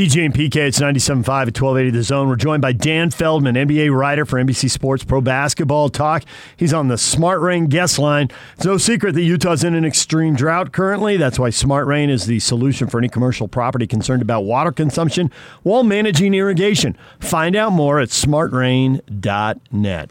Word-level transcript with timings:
DJ 0.00 0.24
and 0.24 0.32
PK, 0.32 0.56
it's 0.56 0.80
97.5 0.80 1.20
at 1.20 1.28
1280 1.28 1.90
The 1.90 2.02
Zone. 2.02 2.26
We're 2.26 2.36
joined 2.36 2.62
by 2.62 2.72
Dan 2.72 3.10
Feldman, 3.10 3.54
NBA 3.54 3.94
writer 3.94 4.24
for 4.24 4.42
NBC 4.42 4.70
Sports 4.70 5.04
Pro 5.04 5.20
Basketball 5.20 5.90
Talk. 5.90 6.24
He's 6.56 6.72
on 6.72 6.88
the 6.88 6.96
Smart 6.96 7.42
Rain 7.42 7.66
guest 7.66 7.98
line. 7.98 8.30
It's 8.56 8.64
no 8.64 8.78
secret 8.78 9.12
that 9.12 9.20
Utah's 9.20 9.62
in 9.62 9.74
an 9.74 9.84
extreme 9.84 10.34
drought 10.34 10.72
currently. 10.72 11.18
That's 11.18 11.38
why 11.38 11.50
Smart 11.50 11.86
Rain 11.86 12.08
is 12.08 12.24
the 12.24 12.38
solution 12.38 12.88
for 12.88 12.96
any 12.96 13.10
commercial 13.10 13.46
property 13.46 13.86
concerned 13.86 14.22
about 14.22 14.44
water 14.44 14.72
consumption 14.72 15.30
while 15.64 15.82
managing 15.82 16.32
irrigation. 16.32 16.96
Find 17.18 17.54
out 17.54 17.72
more 17.72 18.00
at 18.00 18.08
smartrain.net. 18.08 20.10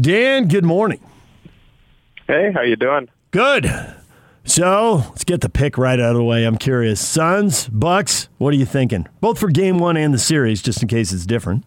Dan, 0.00 0.48
good 0.48 0.64
morning. 0.64 1.00
Hey, 2.26 2.50
how 2.54 2.62
you 2.62 2.76
doing? 2.76 3.10
Good. 3.30 3.66
So 4.48 5.04
let's 5.10 5.24
get 5.24 5.42
the 5.42 5.50
pick 5.50 5.76
right 5.76 6.00
out 6.00 6.12
of 6.12 6.16
the 6.16 6.24
way. 6.24 6.44
I'm 6.44 6.56
curious. 6.56 7.06
Suns, 7.06 7.68
Bucks, 7.68 8.30
what 8.38 8.54
are 8.54 8.56
you 8.56 8.64
thinking? 8.64 9.06
Both 9.20 9.38
for 9.38 9.48
game 9.48 9.78
one 9.78 9.98
and 9.98 10.14
the 10.14 10.18
series, 10.18 10.62
just 10.62 10.80
in 10.80 10.88
case 10.88 11.12
it's 11.12 11.26
different. 11.26 11.64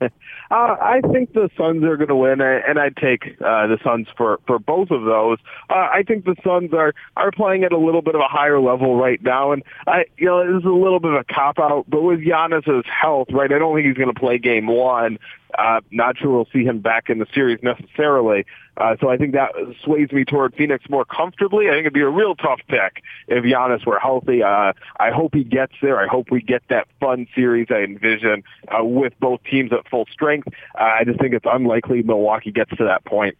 Uh, 0.52 0.76
I 0.82 1.00
think 1.12 1.32
the 1.32 1.48
Suns 1.56 1.84
are 1.84 1.96
going 1.96 2.08
to 2.08 2.16
win, 2.16 2.40
and 2.40 2.76
I'd 2.76 2.96
take 2.96 3.36
uh, 3.40 3.68
the 3.68 3.78
Suns 3.84 4.08
for 4.16 4.40
for 4.48 4.58
both 4.58 4.90
of 4.90 5.04
those. 5.04 5.38
Uh, 5.68 5.74
I 5.74 6.02
think 6.02 6.24
the 6.24 6.34
Suns 6.42 6.74
are 6.74 6.92
are 7.16 7.30
playing 7.30 7.62
at 7.62 7.70
a 7.70 7.78
little 7.78 8.02
bit 8.02 8.16
of 8.16 8.20
a 8.20 8.26
higher 8.26 8.58
level 8.58 8.96
right 8.96 9.22
now, 9.22 9.52
and 9.52 9.62
I 9.86 10.06
you 10.16 10.26
know 10.26 10.44
this 10.44 10.62
is 10.62 10.66
a 10.66 10.74
little 10.74 10.98
bit 10.98 11.12
of 11.12 11.18
a 11.18 11.24
cop 11.32 11.60
out, 11.60 11.84
but 11.88 12.02
with 12.02 12.18
Giannis's 12.18 12.84
health, 12.84 13.28
right, 13.30 13.52
I 13.52 13.58
don't 13.60 13.76
think 13.76 13.86
he's 13.86 13.96
going 13.96 14.12
to 14.12 14.18
play 14.18 14.38
Game 14.38 14.66
One. 14.66 15.20
Uh, 15.56 15.82
not 15.92 16.18
sure 16.18 16.32
we'll 16.32 16.48
see 16.52 16.64
him 16.64 16.80
back 16.80 17.10
in 17.10 17.20
the 17.20 17.26
series 17.32 17.62
necessarily. 17.62 18.44
Uh, 18.80 18.96
so 19.00 19.10
I 19.10 19.16
think 19.16 19.34
that 19.34 19.52
sways 19.84 20.10
me 20.10 20.24
toward 20.24 20.54
Phoenix 20.54 20.84
more 20.88 21.04
comfortably. 21.04 21.68
I 21.68 21.72
think 21.72 21.80
it'd 21.82 21.92
be 21.92 22.00
a 22.00 22.08
real 22.08 22.34
tough 22.34 22.60
pick 22.68 23.02
if 23.28 23.44
Giannis 23.44 23.84
were 23.86 23.98
healthy. 23.98 24.42
Uh, 24.42 24.72
I 24.98 25.10
hope 25.10 25.34
he 25.34 25.44
gets 25.44 25.74
there. 25.82 26.00
I 26.00 26.06
hope 26.06 26.30
we 26.30 26.40
get 26.40 26.62
that 26.68 26.88
fun 26.98 27.26
series 27.34 27.68
I 27.70 27.80
envision 27.80 28.42
uh, 28.68 28.84
with 28.84 29.12
both 29.20 29.40
teams 29.44 29.72
at 29.72 29.88
full 29.88 30.06
strength. 30.10 30.48
Uh, 30.78 30.82
I 30.82 31.04
just 31.04 31.20
think 31.20 31.34
it's 31.34 31.46
unlikely 31.50 32.02
Milwaukee 32.02 32.52
gets 32.52 32.70
to 32.76 32.84
that 32.84 33.04
point. 33.04 33.36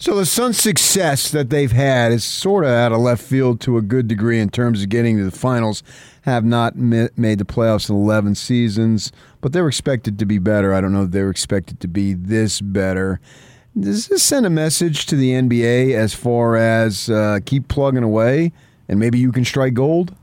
So 0.00 0.14
the 0.14 0.26
Suns' 0.26 0.58
success 0.58 1.32
that 1.32 1.50
they've 1.50 1.72
had 1.72 2.12
is 2.12 2.22
sort 2.22 2.62
of 2.62 2.70
out 2.70 2.92
of 2.92 3.00
left 3.00 3.20
field 3.20 3.60
to 3.62 3.78
a 3.78 3.82
good 3.82 4.06
degree 4.06 4.38
in 4.38 4.48
terms 4.48 4.80
of 4.80 4.88
getting 4.90 5.16
to 5.16 5.24
the 5.24 5.36
finals. 5.36 5.82
Have 6.22 6.44
not 6.44 6.76
made 6.76 7.10
the 7.16 7.44
playoffs 7.44 7.90
in 7.90 7.96
11 7.96 8.36
seasons, 8.36 9.10
but 9.40 9.52
they 9.52 9.60
were 9.60 9.68
expected 9.68 10.16
to 10.20 10.26
be 10.26 10.38
better. 10.38 10.72
I 10.72 10.80
don't 10.80 10.92
know 10.92 11.02
if 11.02 11.10
they 11.10 11.22
were 11.22 11.30
expected 11.30 11.80
to 11.80 11.88
be 11.88 12.14
this 12.14 12.60
better. 12.60 13.20
Does 13.78 14.08
this 14.08 14.22
send 14.22 14.46
a 14.46 14.50
message 14.50 15.06
to 15.06 15.16
the 15.16 15.32
NBA 15.32 15.94
as 15.94 16.14
far 16.14 16.56
as 16.56 17.08
uh, 17.10 17.38
keep 17.44 17.68
plugging 17.68 18.02
away 18.02 18.52
and 18.88 18.98
maybe 18.98 19.18
you 19.18 19.30
can 19.30 19.44
strike 19.44 19.74
gold? 19.74 20.14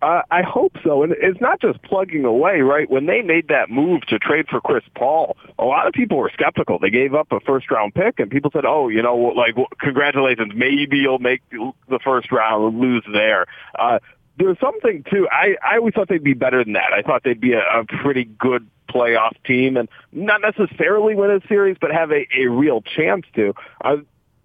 Uh, 0.00 0.22
I 0.30 0.42
hope 0.42 0.76
so. 0.84 1.02
And 1.02 1.14
it's 1.18 1.40
not 1.40 1.60
just 1.60 1.82
plugging 1.82 2.24
away, 2.24 2.60
right? 2.60 2.88
When 2.88 3.06
they 3.06 3.22
made 3.22 3.48
that 3.48 3.70
move 3.70 4.02
to 4.02 4.18
trade 4.18 4.46
for 4.48 4.60
Chris 4.60 4.84
Paul, 4.94 5.36
a 5.58 5.64
lot 5.64 5.86
of 5.86 5.92
people 5.92 6.18
were 6.18 6.30
skeptical. 6.32 6.78
They 6.78 6.90
gave 6.90 7.14
up 7.14 7.32
a 7.32 7.40
first 7.40 7.70
round 7.70 7.94
pick 7.94 8.20
and 8.20 8.30
people 8.30 8.50
said, 8.52 8.64
oh, 8.64 8.88
you 8.88 9.02
know, 9.02 9.16
like, 9.16 9.56
congratulations, 9.80 10.52
maybe 10.54 10.98
you'll 10.98 11.18
make 11.18 11.42
the 11.50 11.98
first 12.04 12.30
round 12.30 12.78
lose 12.78 13.04
there. 13.12 13.46
Uh, 13.78 13.98
there's 14.38 14.58
something 14.60 15.02
too. 15.10 15.26
I, 15.30 15.56
I 15.66 15.78
always 15.78 15.94
thought 15.94 16.08
they'd 16.08 16.22
be 16.22 16.34
better 16.34 16.62
than 16.62 16.74
that. 16.74 16.92
I 16.92 17.02
thought 17.02 17.22
they'd 17.24 17.40
be 17.40 17.54
a, 17.54 17.62
a 17.62 17.84
pretty 18.02 18.24
good 18.24 18.68
playoff 18.96 19.32
team 19.44 19.76
and 19.76 19.88
not 20.12 20.40
necessarily 20.40 21.14
win 21.14 21.30
a 21.30 21.46
series, 21.48 21.76
but 21.80 21.90
have 21.90 22.10
a, 22.10 22.26
a 22.36 22.46
real 22.46 22.82
chance 22.82 23.24
to. 23.34 23.54
Uh, 23.84 23.96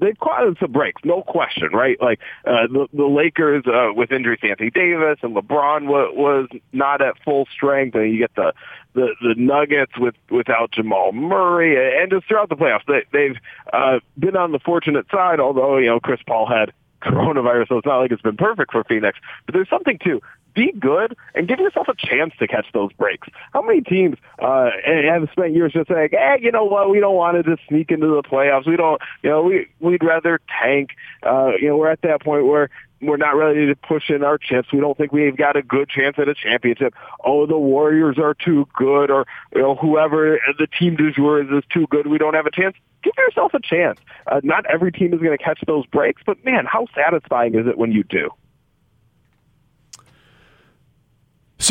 they've 0.01 0.17
caused 0.19 0.57
some 0.59 0.71
breaks, 0.71 1.01
no 1.05 1.21
question, 1.21 1.69
right? 1.71 2.01
Like 2.01 2.19
uh, 2.45 2.67
the, 2.67 2.87
the 2.91 3.05
Lakers 3.05 3.63
uh, 3.67 3.93
with 3.93 4.11
injury 4.11 4.37
to 4.37 4.49
Anthony 4.49 4.71
Davis 4.71 5.19
and 5.21 5.35
LeBron 5.35 5.85
w- 5.85 6.19
was 6.19 6.49
not 6.73 7.01
at 7.01 7.21
full 7.23 7.47
strength, 7.53 7.95
and 7.95 8.11
you 8.11 8.19
get 8.19 8.35
the 8.35 8.53
the, 8.93 9.15
the 9.21 9.35
Nuggets 9.37 9.93
with 9.97 10.15
without 10.29 10.71
Jamal 10.71 11.13
Murray, 11.13 12.01
and 12.01 12.11
just 12.11 12.27
throughout 12.27 12.49
the 12.49 12.55
playoffs, 12.55 12.85
they, 12.87 13.05
they've 13.13 13.37
uh, 13.71 13.99
been 14.19 14.35
on 14.35 14.51
the 14.51 14.59
fortunate 14.59 15.05
side. 15.09 15.39
Although 15.39 15.77
you 15.77 15.87
know 15.87 15.99
Chris 15.99 16.19
Paul 16.27 16.47
had 16.47 16.73
coronavirus, 17.01 17.69
so 17.69 17.77
it's 17.77 17.87
not 17.87 17.99
like 17.99 18.11
it's 18.11 18.21
been 18.21 18.37
perfect 18.37 18.71
for 18.71 18.83
Phoenix. 18.83 19.17
But 19.45 19.53
there's 19.53 19.69
something 19.69 19.97
too. 20.03 20.21
Be 20.53 20.71
good 20.73 21.15
and 21.33 21.47
give 21.47 21.59
yourself 21.59 21.87
a 21.87 21.95
chance 21.95 22.33
to 22.39 22.47
catch 22.47 22.65
those 22.73 22.91
breaks. 22.93 23.27
How 23.53 23.61
many 23.61 23.81
teams 23.81 24.17
uh, 24.39 24.69
have 24.85 25.29
spent 25.31 25.53
years 25.53 25.73
just 25.73 25.87
saying, 25.87 26.09
"Hey, 26.11 26.39
you 26.41 26.51
know 26.51 26.65
what? 26.65 26.89
We 26.89 26.99
don't 26.99 27.15
want 27.15 27.37
to 27.37 27.55
just 27.55 27.67
sneak 27.67 27.91
into 27.91 28.07
the 28.07 28.23
playoffs. 28.23 28.67
We 28.67 28.75
don't, 28.75 29.01
you 29.23 29.29
know, 29.29 29.43
we 29.43 29.67
we'd 29.79 30.03
rather 30.03 30.39
tank." 30.61 30.91
Uh, 31.23 31.51
you 31.59 31.69
know, 31.69 31.77
we're 31.77 31.91
at 31.91 32.01
that 32.01 32.21
point 32.21 32.45
where 32.45 32.69
we're 33.01 33.17
not 33.17 33.35
ready 33.35 33.65
to 33.67 33.75
push 33.75 34.09
in 34.09 34.23
our 34.23 34.37
chips. 34.37 34.71
We 34.71 34.79
don't 34.79 34.97
think 34.97 35.11
we've 35.11 35.35
got 35.35 35.55
a 35.55 35.61
good 35.61 35.89
chance 35.89 36.17
at 36.19 36.27
a 36.27 36.35
championship. 36.35 36.93
Oh, 37.23 37.45
the 37.45 37.57
Warriors 37.57 38.17
are 38.19 38.33
too 38.33 38.67
good, 38.75 39.09
or 39.09 39.25
you 39.55 39.61
know, 39.61 39.75
whoever 39.75 40.39
the 40.57 40.67
team 40.67 40.95
du 40.95 41.11
jour 41.11 41.41
is 41.41 41.49
is 41.49 41.63
too 41.71 41.87
good. 41.89 42.07
We 42.07 42.17
don't 42.17 42.35
have 42.35 42.45
a 42.45 42.51
chance. 42.51 42.75
Give 43.03 43.13
yourself 43.17 43.53
a 43.53 43.59
chance. 43.59 43.99
Uh, 44.27 44.41
not 44.43 44.65
every 44.67 44.91
team 44.91 45.13
is 45.13 45.19
going 45.19 45.35
to 45.35 45.43
catch 45.43 45.59
those 45.65 45.85
breaks, 45.87 46.21
but 46.25 46.43
man, 46.45 46.65
how 46.65 46.85
satisfying 46.95 47.55
is 47.55 47.65
it 47.67 47.77
when 47.77 47.91
you 47.91 48.03
do? 48.03 48.29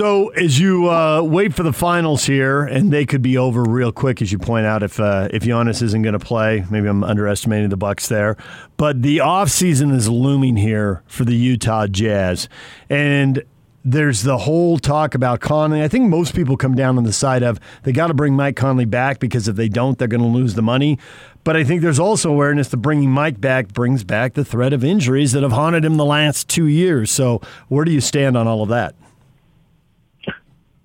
So, 0.00 0.28
as 0.28 0.58
you 0.58 0.88
uh, 0.88 1.20
wait 1.20 1.52
for 1.52 1.62
the 1.62 1.74
finals 1.74 2.24
here, 2.24 2.62
and 2.62 2.90
they 2.90 3.04
could 3.04 3.20
be 3.20 3.36
over 3.36 3.62
real 3.62 3.92
quick, 3.92 4.22
as 4.22 4.32
you 4.32 4.38
point 4.38 4.64
out, 4.64 4.82
if 4.82 4.98
uh, 4.98 5.28
if 5.30 5.42
Giannis 5.42 5.82
isn't 5.82 6.00
going 6.00 6.14
to 6.14 6.18
play, 6.18 6.64
maybe 6.70 6.88
I'm 6.88 7.04
underestimating 7.04 7.68
the 7.68 7.76
Bucks 7.76 8.08
there. 8.08 8.38
But 8.78 9.02
the 9.02 9.18
offseason 9.18 9.94
is 9.94 10.08
looming 10.08 10.56
here 10.56 11.02
for 11.06 11.26
the 11.26 11.34
Utah 11.34 11.86
Jazz, 11.86 12.48
and 12.88 13.44
there's 13.84 14.22
the 14.22 14.38
whole 14.38 14.78
talk 14.78 15.14
about 15.14 15.40
Conley. 15.40 15.82
I 15.82 15.88
think 15.88 16.08
most 16.08 16.34
people 16.34 16.56
come 16.56 16.74
down 16.74 16.96
on 16.96 17.04
the 17.04 17.12
side 17.12 17.42
of 17.42 17.60
they 17.82 17.92
got 17.92 18.06
to 18.06 18.14
bring 18.14 18.34
Mike 18.34 18.56
Conley 18.56 18.86
back 18.86 19.20
because 19.20 19.48
if 19.48 19.56
they 19.56 19.68
don't, 19.68 19.98
they're 19.98 20.08
going 20.08 20.22
to 20.22 20.26
lose 20.26 20.54
the 20.54 20.62
money. 20.62 20.98
But 21.44 21.58
I 21.58 21.64
think 21.64 21.82
there's 21.82 21.98
also 21.98 22.30
awareness 22.30 22.68
that 22.68 22.78
bringing 22.78 23.10
Mike 23.10 23.38
back 23.38 23.74
brings 23.74 24.02
back 24.02 24.32
the 24.32 24.46
threat 24.46 24.72
of 24.72 24.82
injuries 24.82 25.32
that 25.32 25.42
have 25.42 25.52
haunted 25.52 25.84
him 25.84 25.98
the 25.98 26.06
last 26.06 26.48
two 26.48 26.68
years. 26.68 27.10
So, 27.10 27.42
where 27.68 27.84
do 27.84 27.92
you 27.92 28.00
stand 28.00 28.38
on 28.38 28.48
all 28.48 28.62
of 28.62 28.70
that? 28.70 28.94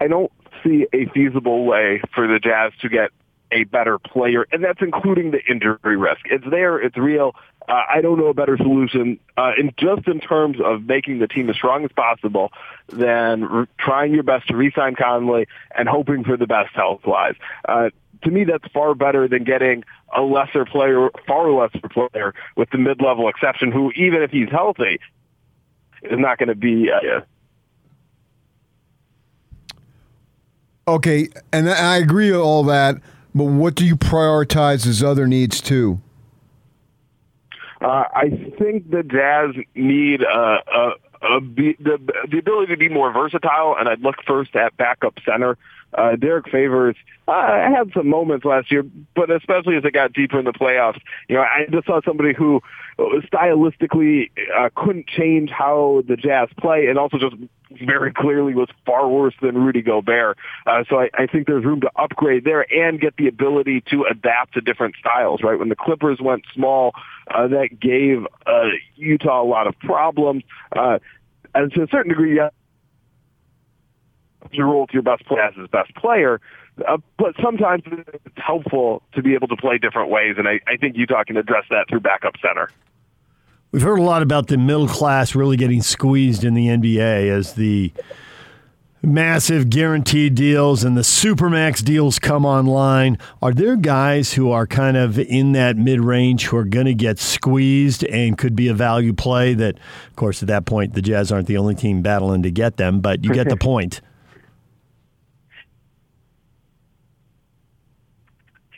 I 0.06 0.08
don't 0.08 0.32
see 0.64 0.86
a 0.94 1.08
feasible 1.08 1.66
way 1.66 2.00
for 2.14 2.28
the 2.28 2.38
Jazz 2.38 2.74
to 2.82 2.90
get 2.90 3.10
a 3.52 3.64
better 3.64 3.98
player, 3.98 4.46
and 4.52 4.64
that's 4.64 4.82
including 4.82 5.32
the 5.32 5.40
injury 5.50 5.98
risk. 5.98 6.22
It's 6.26 6.46
there, 6.48 6.78
it's 6.78 6.96
real. 6.96 7.36
Uh, 7.68 7.82
I 7.90 8.02
don't 8.02 8.20
know 8.20 8.28
a 8.28 8.34
better 8.36 8.56
solution, 8.58 9.20
uh, 9.36 9.54
in 9.58 9.74
just 9.78 10.08
in 10.08 10.20
terms 10.20 10.58
of 10.64 10.84
making 10.84 11.18
the 11.18 11.28
team 11.28 11.50
as 11.50 11.56
strong 11.56 11.86
as 11.86 11.92
possible, 11.92 12.52
than 12.90 13.46
re- 13.46 13.66
trying 13.80 14.14
your 14.14 14.22
best 14.22 14.48
to 14.50 14.56
re-sign 14.56 14.94
Conley 14.96 15.48
and 15.76 15.90
hoping 15.90 16.24
for 16.24 16.38
the 16.38 16.46
best 16.46 16.76
health-wise. 16.76 17.36
Uh, 17.68 17.90
to 18.24 18.30
me, 18.30 18.44
that's 18.44 18.72
far 18.72 18.94
better 18.94 19.28
than 19.28 19.44
getting 19.44 19.84
a 20.16 20.22
lesser 20.22 20.66
player, 20.66 21.10
far 21.26 21.50
lesser 21.50 21.90
player, 21.90 22.36
with 22.56 22.70
the 22.70 22.78
mid-level 22.78 23.28
exception, 23.28 23.72
who 23.72 23.92
even 23.94 24.22
if 24.22 24.30
he's 24.30 24.50
healthy, 24.52 25.00
is 26.04 26.20
not 26.20 26.38
going 26.38 26.50
to 26.50 26.56
be 26.56 26.92
uh, 26.92 27.22
Okay, 30.88 31.30
and 31.52 31.68
I 31.68 31.98
agree 31.98 32.32
with 32.32 32.42
all 32.42 32.64
that, 32.66 32.98
but 33.34 33.46
what 33.46 33.74
do 33.74 33.86
you 33.86 33.96
prioritize 33.96 34.86
as 34.86 35.02
other 35.02 35.28
needs 35.28 35.60
too? 35.60 36.00
Uh, 37.82 38.06
I 38.16 38.30
think 38.60 38.92
the 38.92 39.04
Jazz 39.04 39.56
need 39.74 40.24
uh, 40.24 40.60
a, 40.68 40.92
a, 41.28 41.42
be, 41.42 41.76
the, 41.80 42.00
the 42.30 42.38
ability 42.38 42.74
to 42.74 42.78
be 42.78 42.88
more 42.88 43.12
versatile, 43.12 43.76
and 43.78 43.90
I'd 43.90 44.02
look 44.02 44.16
first 44.28 44.56
at 44.56 44.78
backup 44.78 45.16
center. 45.26 45.58
Uh, 45.94 46.16
Derrick 46.16 46.50
Favors 46.50 46.96
uh, 47.28 47.58
had 47.58 47.92
some 47.94 48.10
moments 48.10 48.46
last 48.46 48.72
year, 48.72 48.84
but 49.16 49.32
especially 49.32 49.78
as 49.78 49.86
it 49.86 49.94
got 49.94 50.14
deeper 50.14 50.38
in 50.38 50.46
the 50.46 50.52
playoffs, 50.52 51.00
you 51.30 51.36
know, 51.36 51.42
I 51.42 51.66
just 51.72 51.88
saw 51.88 52.02
somebody 52.06 52.34
who 52.34 52.62
stylistically 53.00 54.30
uh, 54.58 54.70
couldn't 54.76 55.08
change 55.08 55.50
how 55.50 56.04
the 56.08 56.18
Jazz 56.18 56.50
play, 56.60 56.88
and 56.88 56.98
also 56.98 57.18
just 57.18 57.36
very 57.84 58.14
clearly 58.14 58.54
was 58.54 58.70
far 58.86 59.08
worse 59.08 59.34
than 59.42 59.58
Rudy 59.58 59.82
Gobert. 59.82 60.38
Uh, 60.66 60.84
so 60.90 61.00
I, 61.00 61.10
I 61.14 61.28
think 61.28 61.48
there's 61.48 61.66
room 61.66 61.82
to 61.82 61.90
upgrade 61.96 62.44
there 62.46 62.66
and 62.74 63.00
get 63.00 63.18
the 63.18 63.28
ability 63.28 63.84
to 63.92 64.06
adapt 64.10 64.54
to 64.54 64.62
different 64.62 64.96
styles. 65.00 65.42
Right 65.44 65.58
when 65.58 65.70
the 65.70 65.76
Clippers 65.76 66.20
went 66.22 66.44
small, 66.54 66.94
uh, 67.34 67.48
that 67.48 67.80
gave 67.80 68.26
uh, 68.46 68.70
Utah 68.96 69.42
a 69.42 69.48
lot 69.48 69.68
of 69.68 69.78
problems. 69.80 70.44
Uh, 70.76 71.00
and 71.54 71.72
to 71.74 71.84
a 71.84 71.88
certain 71.88 72.10
degree, 72.10 72.36
yeah, 72.36 72.50
your 74.52 74.68
role 74.68 74.88
to 74.88 74.94
your 74.94 75.04
best 75.04 75.26
player 75.26 75.44
as 75.44 75.56
his 75.56 75.68
best 75.68 75.94
player. 75.96 76.40
Uh, 76.88 76.98
but 77.18 77.34
sometimes 77.42 77.84
it's 77.86 78.36
helpful 78.36 79.02
to 79.14 79.22
be 79.22 79.34
able 79.34 79.48
to 79.48 79.56
play 79.56 79.78
different 79.78 80.10
ways, 80.10 80.36
and 80.38 80.48
I, 80.48 80.60
I 80.68 80.76
think 80.76 80.98
Utah 80.98 81.24
can 81.24 81.38
address 81.38 81.64
that 81.70 81.88
through 81.90 82.02
backup 82.02 82.34
center. 82.42 82.70
We've 83.72 83.82
heard 83.82 84.00
a 84.00 84.04
lot 84.04 84.22
about 84.22 84.48
the 84.48 84.58
middle 84.58 84.88
class 84.88 85.36
really 85.36 85.58
getting 85.58 85.82
squeezed 85.82 86.44
in 86.44 86.54
the 86.54 86.68
NBA 86.68 87.30
as 87.30 87.54
the 87.54 87.92
massive 89.06 89.70
guaranteed 89.70 90.36
deals 90.36 90.84
and 90.84 90.98
the 90.98 91.02
supermax 91.02 91.84
deals 91.84 92.20
come 92.20 92.46
online, 92.46 93.18
are 93.42 93.54
there 93.54 93.76
guys 93.76 94.34
who 94.34 94.52
are 94.52 94.68
kind 94.68 94.98
of 94.98 95.18
in 95.20 95.54
that 95.54 95.78
mid 95.78 96.00
range 96.02 96.48
who 96.48 96.58
are 96.58 96.66
going 96.66 96.86
to 96.86 96.94
get 96.94 97.20
squeezed 97.20 98.04
and 98.06 98.38
could 98.38 98.56
be 98.56 98.68
a 98.68 98.74
value 98.74 99.14
play? 99.14 99.54
That, 99.54 99.78
of 100.10 100.16
course, 100.16 100.42
at 100.42 100.48
that 100.48 100.66
point, 100.66 100.94
the 100.94 101.02
Jazz 101.02 101.32
aren't 101.32 101.48
the 101.48 101.58
only 101.58 101.76
team 101.76 102.02
battling 102.02 102.44
to 102.44 102.52
get 102.52 102.78
them, 102.78 103.00
but 103.00 103.24
you 103.24 103.34
get 103.34 103.48
the 103.48 103.58
point. 103.66 104.02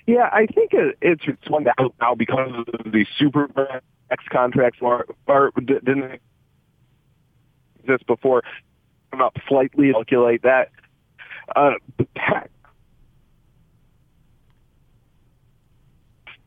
Yeah, 0.08 0.30
I 0.32 0.46
think 0.48 0.72
it's 0.74 1.50
one 1.50 1.66
that 1.66 1.76
now 2.00 2.16
because 2.16 2.50
of 2.56 2.92
the 2.92 3.06
super 3.20 3.50
X 4.10 4.24
contracts 4.32 4.80
or, 4.82 5.06
or 5.28 5.52
didn't 5.60 6.22
exist 7.84 8.08
before. 8.08 8.42
Up 9.20 9.36
slightly 9.48 9.94
calculate 9.94 10.44
that. 10.44 10.70
Uh, 11.56 11.72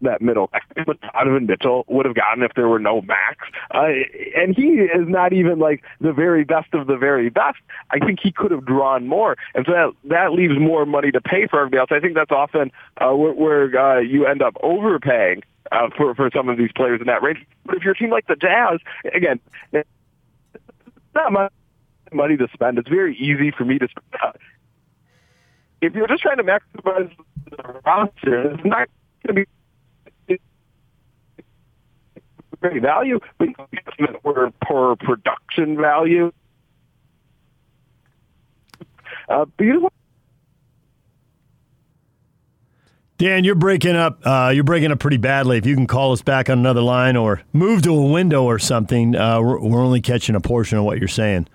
that 0.02 0.20
middle. 0.20 0.50
What 0.84 0.98
Donovan 1.00 1.46
Mitchell 1.46 1.84
would 1.88 2.06
have 2.06 2.14
gotten 2.14 2.42
if 2.42 2.52
there 2.54 2.68
were 2.68 2.78
no 2.78 3.02
max. 3.02 3.38
Uh, 3.72 3.88
and 4.36 4.56
he 4.56 4.68
is 4.80 5.08
not 5.08 5.32
even 5.32 5.58
like 5.58 5.82
the 6.00 6.12
very 6.12 6.44
best 6.44 6.72
of 6.74 6.86
the 6.86 6.96
very 6.96 7.28
best. 7.30 7.58
I 7.90 7.98
think 7.98 8.20
he 8.22 8.32
could 8.32 8.50
have 8.50 8.64
drawn 8.64 9.06
more. 9.06 9.36
And 9.54 9.66
so 9.66 9.72
that, 9.72 9.92
that 10.04 10.32
leaves 10.32 10.58
more 10.58 10.86
money 10.86 11.10
to 11.12 11.20
pay 11.20 11.46
for 11.46 11.60
everybody 11.60 11.80
else. 11.80 11.90
I 11.92 12.00
think 12.00 12.14
that's 12.14 12.30
often 12.30 12.70
uh, 12.98 13.12
where, 13.14 13.32
where 13.32 13.78
uh, 13.78 14.00
you 14.00 14.26
end 14.26 14.42
up 14.42 14.56
overpaying 14.62 15.42
uh, 15.72 15.88
for, 15.96 16.14
for 16.14 16.30
some 16.34 16.48
of 16.48 16.58
these 16.58 16.72
players 16.74 17.00
in 17.00 17.06
that 17.06 17.22
range. 17.22 17.44
But 17.64 17.76
if 17.76 17.82
you're 17.82 17.92
a 17.92 17.96
team 17.96 18.10
like 18.10 18.26
the 18.26 18.36
Jazz, 18.36 18.80
again, 19.14 19.40
not 21.14 21.32
much 21.32 21.52
money 22.12 22.36
to 22.36 22.48
spend. 22.52 22.78
It's 22.78 22.88
very 22.88 23.16
easy 23.16 23.50
for 23.50 23.64
me 23.64 23.78
to 23.78 23.88
spend. 23.88 24.06
Uh, 24.22 24.32
if 25.80 25.94
you're 25.94 26.08
just 26.08 26.22
trying 26.22 26.36
to 26.36 26.44
maximize 26.44 27.10
the 27.50 27.80
roster, 27.84 28.52
it's 28.52 28.64
not 28.64 28.88
going 29.24 29.28
to 29.28 29.32
be 29.34 29.46
great 32.60 32.82
value, 32.82 33.18
but 33.38 33.48
we're 34.24 34.50
per 34.60 34.96
production 34.96 35.76
value. 35.76 36.32
Uh, 39.28 39.44
beautiful. 39.56 39.92
Dan, 43.18 43.44
you're 43.44 43.54
breaking 43.54 43.96
up. 43.96 44.20
Uh, 44.24 44.50
you're 44.54 44.64
breaking 44.64 44.92
up 44.92 44.98
pretty 44.98 45.18
badly. 45.18 45.58
If 45.58 45.66
you 45.66 45.74
can 45.74 45.86
call 45.86 46.12
us 46.12 46.22
back 46.22 46.48
on 46.48 46.58
another 46.58 46.80
line 46.80 47.16
or 47.16 47.42
move 47.52 47.82
to 47.82 47.90
a 47.90 48.06
window 48.06 48.44
or 48.44 48.58
something, 48.58 49.14
uh, 49.14 49.42
we're, 49.42 49.60
we're, 49.60 49.84
only 49.84 50.00
catching 50.00 50.34
a 50.34 50.40
portion 50.40 50.78
of 50.78 50.84
what 50.84 50.98
you're 50.98 51.06
saying. 51.06 51.46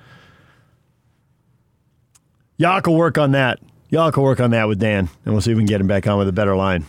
Yak 2.58 2.86
will 2.86 2.96
work 2.96 3.18
on 3.18 3.32
that. 3.32 3.60
Yak 3.90 4.16
will 4.16 4.24
work 4.26 4.40
on 4.40 4.52
that 4.52 4.68
with 4.68 4.80
Dan, 4.80 5.10
and 5.26 5.34
we'll 5.34 5.42
see 5.42 5.52
if 5.52 5.58
we 5.58 5.62
can 5.62 5.68
get 5.68 5.82
him 5.82 5.88
back 5.88 6.06
on 6.06 6.20
with 6.20 6.28
a 6.28 6.34
better 6.34 6.56
line. 6.56 6.86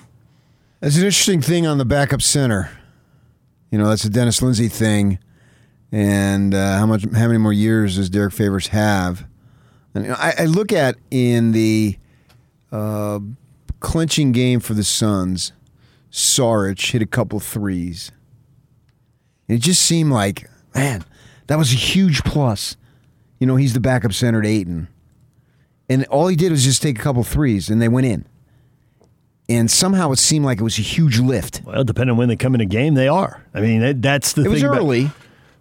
That's 0.80 0.96
an 0.96 1.04
interesting 1.04 1.40
thing 1.40 1.66
on 1.66 1.78
the 1.78 1.86
backup 1.86 2.20
center. 2.20 2.70
You 3.76 3.82
know, 3.82 3.90
that's 3.90 4.06
a 4.06 4.08
Dennis 4.08 4.40
Lindsey 4.40 4.68
thing. 4.68 5.18
And 5.92 6.54
uh, 6.54 6.78
how 6.78 6.86
much? 6.86 7.04
How 7.12 7.26
many 7.26 7.36
more 7.36 7.52
years 7.52 7.96
does 7.96 8.08
Derrick 8.08 8.32
Favors 8.32 8.68
have? 8.68 9.26
And 9.92 10.04
you 10.04 10.10
know, 10.12 10.16
I, 10.18 10.32
I, 10.38 10.44
look 10.46 10.72
at 10.72 10.96
in 11.10 11.52
the 11.52 11.98
uh, 12.72 13.18
clinching 13.80 14.32
game 14.32 14.60
for 14.60 14.72
the 14.72 14.82
Suns, 14.82 15.52
Saric 16.10 16.90
hit 16.90 17.02
a 17.02 17.06
couple 17.06 17.38
threes. 17.38 18.12
And 19.46 19.58
it 19.58 19.60
just 19.60 19.82
seemed 19.82 20.10
like, 20.10 20.48
man, 20.74 21.04
that 21.46 21.58
was 21.58 21.74
a 21.74 21.76
huge 21.76 22.24
plus. 22.24 22.78
You 23.38 23.46
know, 23.46 23.56
he's 23.56 23.74
the 23.74 23.80
backup 23.80 24.14
center 24.14 24.40
at 24.40 24.46
Ayton. 24.46 24.88
And 25.90 26.06
all 26.06 26.28
he 26.28 26.36
did 26.36 26.50
was 26.50 26.64
just 26.64 26.80
take 26.80 26.98
a 26.98 27.02
couple 27.02 27.22
threes, 27.24 27.68
and 27.68 27.82
they 27.82 27.88
went 27.88 28.06
in 28.06 28.24
and 29.48 29.70
somehow 29.70 30.10
it 30.12 30.18
seemed 30.18 30.44
like 30.44 30.58
it 30.60 30.64
was 30.64 30.78
a 30.78 30.82
huge 30.82 31.18
lift. 31.18 31.62
Well, 31.64 31.84
depending 31.84 32.12
on 32.12 32.16
when 32.16 32.28
they 32.28 32.36
come 32.36 32.54
in 32.54 32.60
a 32.60 32.66
game, 32.66 32.94
they 32.94 33.08
are. 33.08 33.44
I 33.54 33.60
mean, 33.60 34.00
that's 34.00 34.32
the 34.32 34.42
it 34.42 34.44
thing. 34.44 34.52
It 34.52 34.54
was 34.54 34.62
early. 34.64 35.02
About, 35.02 35.16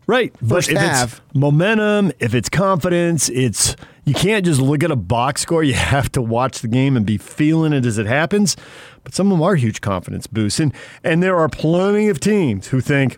right. 0.08 0.34
First 0.38 0.70
but 0.70 0.76
if 0.76 0.82
half. 0.82 1.14
it's 1.14 1.36
momentum, 1.36 2.12
if 2.20 2.34
it's 2.34 2.50
confidence, 2.50 3.30
it's 3.30 3.76
you 4.06 4.14
can't 4.14 4.46
just 4.46 4.60
look 4.60 4.84
at 4.84 4.92
a 4.92 4.96
box 4.96 5.42
score. 5.42 5.64
You 5.66 5.74
have 5.74 6.12
to 6.14 6.22
watch 6.22 6.60
the 6.60 6.68
game 6.68 6.98
and 6.98 7.06
be 7.06 7.18
feeling 7.18 7.74
it 7.74 7.86
as 7.86 7.98
it 7.98 8.06
happens. 8.06 8.56
But 9.04 9.14
some 9.14 9.32
of 9.32 9.38
them 9.38 9.44
are 9.44 9.56
huge 9.56 9.82
confidence 9.82 10.26
boosts. 10.28 10.60
And 10.60 10.74
and 11.04 11.22
there 11.22 11.38
are 11.38 11.50
plenty 11.50 12.08
of 12.08 12.20
teams 12.20 12.68
who 12.68 12.82
think, 12.82 13.18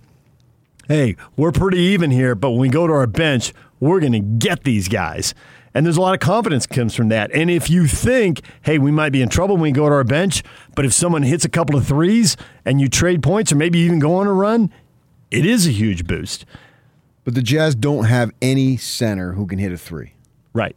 hey, 0.87 1.15
we're 1.37 1.51
pretty 1.53 1.79
even 1.79 2.11
here, 2.11 2.35
but 2.35 2.51
when 2.51 2.59
we 2.59 2.69
go 2.69 2.87
to 2.87 2.93
our 2.93 3.07
bench, 3.07 3.53
we're 3.79 3.99
gonna 3.99 4.19
get 4.19 4.63
these 4.63 4.87
guys. 4.89 5.33
And 5.77 5.85
there's 5.85 5.97
a 5.97 6.01
lot 6.01 6.15
of 6.15 6.19
confidence 6.19 6.65
comes 6.65 6.95
from 6.95 7.09
that. 7.09 7.29
And 7.35 7.51
if 7.51 7.69
you 7.69 7.85
think, 7.85 8.41
hey, 8.63 8.79
we 8.79 8.89
might 8.89 9.11
be 9.11 9.21
in 9.21 9.29
trouble 9.29 9.57
when 9.57 9.61
we 9.61 9.71
go 9.71 9.87
to 9.87 9.93
our 9.93 10.03
bench, 10.03 10.41
but 10.73 10.85
if 10.85 10.91
someone 10.91 11.21
hits 11.21 11.45
a 11.45 11.49
couple 11.49 11.75
of 11.75 11.85
threes 11.85 12.35
and 12.65 12.81
you 12.81 12.89
trade 12.89 13.21
points 13.21 13.51
or 13.51 13.57
maybe 13.57 13.77
even 13.77 13.99
go 13.99 14.15
on 14.15 14.25
a 14.25 14.33
run, 14.33 14.73
it 15.29 15.45
is 15.45 15.67
a 15.67 15.69
huge 15.69 16.07
boost. 16.07 16.45
But 17.25 17.35
the 17.35 17.43
Jazz 17.43 17.75
don't 17.75 18.05
have 18.05 18.31
any 18.41 18.75
center 18.77 19.33
who 19.33 19.45
can 19.45 19.59
hit 19.59 19.71
a 19.71 19.77
three. 19.77 20.13
Right. 20.51 20.75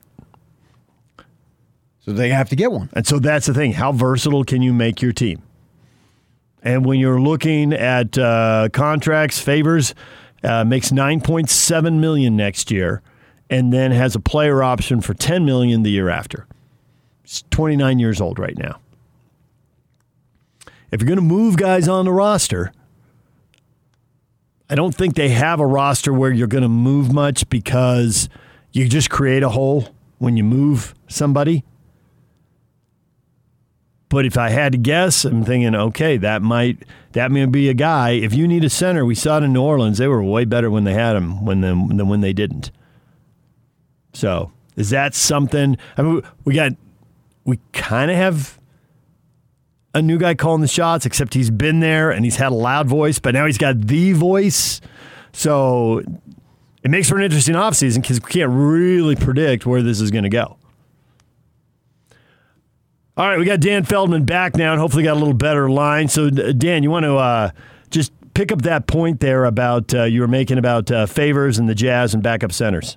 So 2.00 2.12
they 2.12 2.28
have 2.28 2.50
to 2.50 2.56
get 2.56 2.70
one. 2.70 2.90
And 2.92 3.06
so 3.06 3.18
that's 3.18 3.46
the 3.46 3.54
thing. 3.54 3.72
How 3.72 3.92
versatile 3.92 4.44
can 4.44 4.60
you 4.60 4.74
make 4.74 5.00
your 5.00 5.14
team? 5.14 5.40
And 6.62 6.84
when 6.84 7.00
you're 7.00 7.22
looking 7.22 7.72
at 7.72 8.18
uh, 8.18 8.68
contracts, 8.70 9.38
Favors 9.38 9.94
uh, 10.44 10.64
makes 10.64 10.90
9.7 10.90 11.98
million 12.00 12.36
next 12.36 12.70
year 12.70 13.00
and 13.50 13.72
then 13.72 13.90
has 13.90 14.14
a 14.14 14.20
player 14.20 14.62
option 14.62 15.00
for 15.00 15.12
10 15.12 15.44
million 15.44 15.82
the 15.82 15.90
year 15.90 16.08
after. 16.08 16.46
He's 17.22 17.42
29 17.50 17.98
years 17.98 18.20
old 18.20 18.38
right 18.38 18.56
now. 18.56 18.80
If 20.92 21.00
you're 21.00 21.08
going 21.08 21.16
to 21.16 21.22
move 21.22 21.56
guys 21.56 21.88
on 21.88 22.04
the 22.04 22.12
roster, 22.12 22.72
I 24.68 24.76
don't 24.76 24.94
think 24.94 25.16
they 25.16 25.30
have 25.30 25.58
a 25.58 25.66
roster 25.66 26.12
where 26.12 26.32
you're 26.32 26.46
going 26.46 26.62
to 26.62 26.68
move 26.68 27.12
much 27.12 27.48
because 27.48 28.28
you 28.72 28.88
just 28.88 29.10
create 29.10 29.42
a 29.42 29.48
hole 29.48 29.88
when 30.18 30.36
you 30.36 30.44
move 30.44 30.94
somebody. 31.08 31.64
But 34.08 34.26
if 34.26 34.36
I 34.36 34.50
had 34.50 34.72
to 34.72 34.78
guess, 34.78 35.24
I'm 35.24 35.44
thinking, 35.44 35.74
okay, 35.74 36.16
that 36.16 36.42
might 36.42 36.84
that 37.12 37.30
may 37.30 37.46
be 37.46 37.68
a 37.68 37.74
guy. 37.74 38.10
If 38.10 38.34
you 38.34 38.48
need 38.48 38.64
a 38.64 38.70
center, 38.70 39.04
we 39.04 39.14
saw 39.14 39.38
it 39.38 39.44
in 39.44 39.52
New 39.52 39.62
Orleans. 39.62 39.98
They 39.98 40.08
were 40.08 40.22
way 40.22 40.44
better 40.44 40.68
when 40.70 40.82
they 40.82 40.94
had 40.94 41.14
him 41.14 41.44
when 41.44 41.60
than 41.60 42.08
when 42.08 42.20
they 42.20 42.32
didn't. 42.32 42.72
So 44.12 44.52
is 44.76 44.90
that 44.90 45.14
something? 45.14 45.76
I 45.96 46.02
mean, 46.02 46.22
we 46.44 46.54
got 46.54 46.72
we 47.44 47.58
kind 47.72 48.10
of 48.10 48.16
have 48.16 48.58
a 49.94 50.02
new 50.02 50.18
guy 50.18 50.34
calling 50.34 50.60
the 50.60 50.68
shots, 50.68 51.04
except 51.06 51.34
he's 51.34 51.50
been 51.50 51.80
there 51.80 52.10
and 52.10 52.24
he's 52.24 52.36
had 52.36 52.52
a 52.52 52.54
loud 52.54 52.86
voice, 52.86 53.18
but 53.18 53.34
now 53.34 53.46
he's 53.46 53.58
got 53.58 53.80
the 53.80 54.12
voice. 54.12 54.80
So 55.32 56.02
it 56.82 56.90
makes 56.90 57.08
for 57.08 57.16
an 57.16 57.24
interesting 57.24 57.54
offseason 57.54 58.02
because 58.02 58.20
we 58.20 58.30
can't 58.30 58.50
really 58.50 59.16
predict 59.16 59.66
where 59.66 59.82
this 59.82 60.00
is 60.00 60.10
going 60.10 60.24
to 60.24 60.30
go. 60.30 60.56
All 63.16 63.28
right, 63.28 63.38
we 63.38 63.44
got 63.44 63.60
Dan 63.60 63.84
Feldman 63.84 64.24
back 64.24 64.56
now 64.56 64.72
and 64.72 64.80
hopefully 64.80 65.02
got 65.02 65.12
a 65.12 65.18
little 65.18 65.34
better 65.34 65.68
line. 65.68 66.08
So, 66.08 66.30
Dan, 66.30 66.82
you 66.82 66.90
want 66.90 67.04
to 67.04 67.16
uh, 67.16 67.50
just 67.90 68.12
pick 68.32 68.50
up 68.50 68.62
that 68.62 68.86
point 68.86 69.20
there 69.20 69.44
about 69.44 69.92
uh, 69.92 70.04
you 70.04 70.20
were 70.20 70.28
making 70.28 70.56
about 70.56 70.90
uh, 70.90 71.04
Favors 71.04 71.58
and 71.58 71.68
the 71.68 71.74
Jazz 71.74 72.14
and 72.14 72.22
backup 72.22 72.52
centers? 72.52 72.96